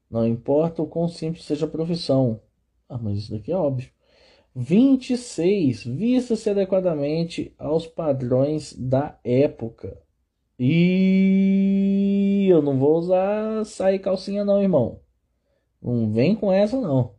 Não 0.08 0.24
importa 0.24 0.82
o 0.82 0.86
quão 0.86 1.08
simples 1.08 1.44
seja 1.44 1.66
a 1.66 1.68
profissão. 1.68 2.40
Ah, 2.88 2.98
mas 2.98 3.18
isso 3.18 3.32
daqui 3.32 3.52
é 3.52 3.56
óbvio. 3.56 3.90
26. 4.54 5.84
Vista-se 5.84 6.50
adequadamente 6.50 7.54
aos 7.58 7.86
padrões 7.86 8.72
da 8.74 9.18
época. 9.22 10.00
E 10.58 12.48
eu 12.50 12.60
não 12.62 12.78
vou 12.78 12.96
usar 12.98 13.64
sair 13.64 14.00
calcinha 14.00 14.44
não, 14.44 14.60
irmão. 14.60 15.00
Não 15.80 16.12
vem 16.12 16.34
com 16.34 16.52
essa 16.52 16.80
não. 16.80 17.14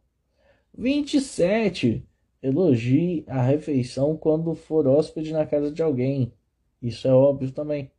27. 0.77 2.05
Elogie 2.41 3.23
a 3.27 3.41
refeição 3.41 4.17
quando 4.17 4.55
for 4.55 4.87
hóspede 4.87 5.31
na 5.31 5.45
casa 5.45 5.71
de 5.71 5.81
alguém. 5.81 6.33
Isso 6.81 7.07
é 7.07 7.13
óbvio 7.13 7.51
também. 7.51 7.91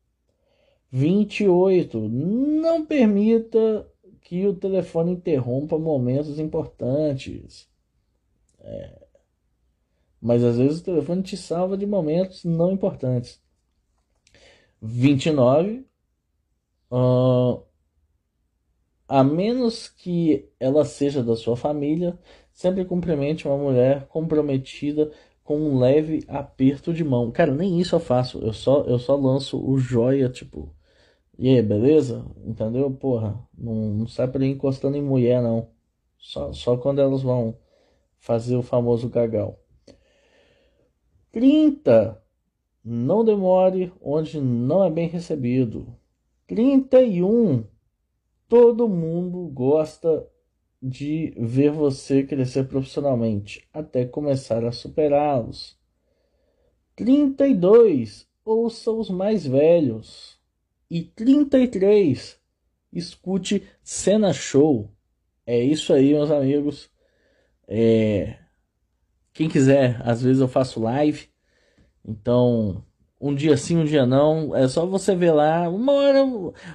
28. 0.91 1.99
Não 2.09 2.85
permita 2.85 3.90
que 4.21 4.47
o 4.47 4.55
telefone 4.55 5.13
interrompa 5.13 5.79
momentos 5.79 6.39
importantes. 6.39 7.69
É. 8.61 9.07
Mas 10.21 10.45
às 10.45 10.59
vezes 10.59 10.81
o 10.81 10.85
telefone 10.85 11.23
te 11.23 11.37
salva 11.37 11.77
de 11.77 11.87
momentos 11.87 12.45
não 12.45 12.73
importantes. 12.73 13.41
29. 14.81 15.87
Uh, 16.91 17.63
a 19.09 19.25
menos 19.25 19.89
que 19.89 20.49
ela 20.59 20.85
seja 20.85 21.23
da 21.23 21.35
sua 21.35 21.57
família, 21.57 22.19
sempre 22.53 22.85
cumprimente 22.85 23.49
uma 23.49 23.57
mulher 23.57 24.07
comprometida 24.07 25.11
com 25.43 25.59
um 25.59 25.79
leve 25.79 26.23
aperto 26.29 26.93
de 26.93 27.03
mão. 27.03 27.31
Cara, 27.33 27.53
nem 27.53 27.81
isso 27.81 27.97
eu 27.97 28.01
faço. 28.01 28.39
Eu 28.39 28.53
só, 28.53 28.83
eu 28.83 28.99
só 28.99 29.17
lanço 29.17 29.61
o 29.61 29.79
joia, 29.79 30.29
tipo, 30.29 30.73
e 31.43 31.49
aí, 31.49 31.63
beleza? 31.63 32.23
Entendeu? 32.45 32.91
Porra, 32.91 33.43
não, 33.57 33.75
não 33.95 34.07
sai 34.07 34.27
ir 34.27 34.45
encostando 34.45 34.99
em 34.99 35.03
mulher, 35.03 35.43
não. 35.43 35.71
Só, 36.19 36.53
só 36.53 36.77
quando 36.77 37.01
elas 37.01 37.23
vão 37.23 37.57
fazer 38.19 38.57
o 38.57 38.63
famoso 38.63 39.09
gagal. 39.09 39.59
30. 41.33 42.23
Não 42.85 43.25
demore 43.25 43.91
onde 44.03 44.39
não 44.39 44.85
é 44.85 44.91
bem 44.91 45.09
recebido. 45.09 45.87
31. 46.47 47.65
Todo 48.47 48.87
mundo 48.87 49.49
gosta 49.49 50.29
de 50.83 51.33
ver 51.39 51.71
você 51.71 52.23
crescer 52.23 52.69
profissionalmente 52.69 53.67
até 53.73 54.05
começar 54.05 54.63
a 54.63 54.73
superá-los. 54.73 55.75
32. 56.95 58.29
Ouça 58.45 58.91
os 58.91 59.09
mais 59.09 59.47
velhos 59.47 60.40
e 60.91 61.03
33. 61.03 62.39
Escute 62.93 63.63
Cena 63.83 64.33
Show. 64.33 64.91
É 65.47 65.59
isso 65.63 65.93
aí, 65.93 66.13
meus 66.13 66.31
amigos. 66.31 66.91
É... 67.69 68.37
Quem 69.33 69.49
quiser, 69.49 70.01
às 70.05 70.23
vezes 70.23 70.41
eu 70.41 70.49
faço 70.49 70.81
live. 70.81 71.29
Então, 72.05 72.85
um 73.21 73.35
dia 73.35 73.57
sim, 73.57 73.77
um 73.79 73.85
dia 73.85 74.05
não. 74.05 74.55
É 74.57 74.67
só 74.69 74.85
você 74.87 75.15
ver 75.15 75.33
lá. 75.33 75.69
Uma 75.69 75.93
hora. 75.93 76.21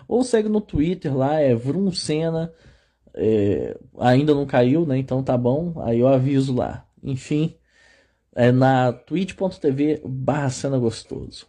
Ou 0.08 0.23
segue 0.23 0.49
no 0.49 0.62
Twitter 0.62 1.15
lá, 1.15 1.39
é 1.39 1.54
Vrum 1.54 1.91
Cena. 1.91 2.54
É... 3.13 3.78
ainda 3.99 4.34
não 4.34 4.45
caiu, 4.45 4.86
né? 4.86 4.97
Então 4.97 5.23
tá 5.23 5.38
bom. 5.38 5.82
Aí 5.84 5.99
eu 5.99 6.08
aviso 6.08 6.56
lá. 6.56 6.88
Enfim, 7.04 7.56
é 8.36 8.51
na 8.51 8.91
twitch.tv 8.93 10.01
barra 10.06 10.49
cena 10.49 10.78
gostoso. 10.78 11.47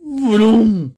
Vrum! 0.00 0.92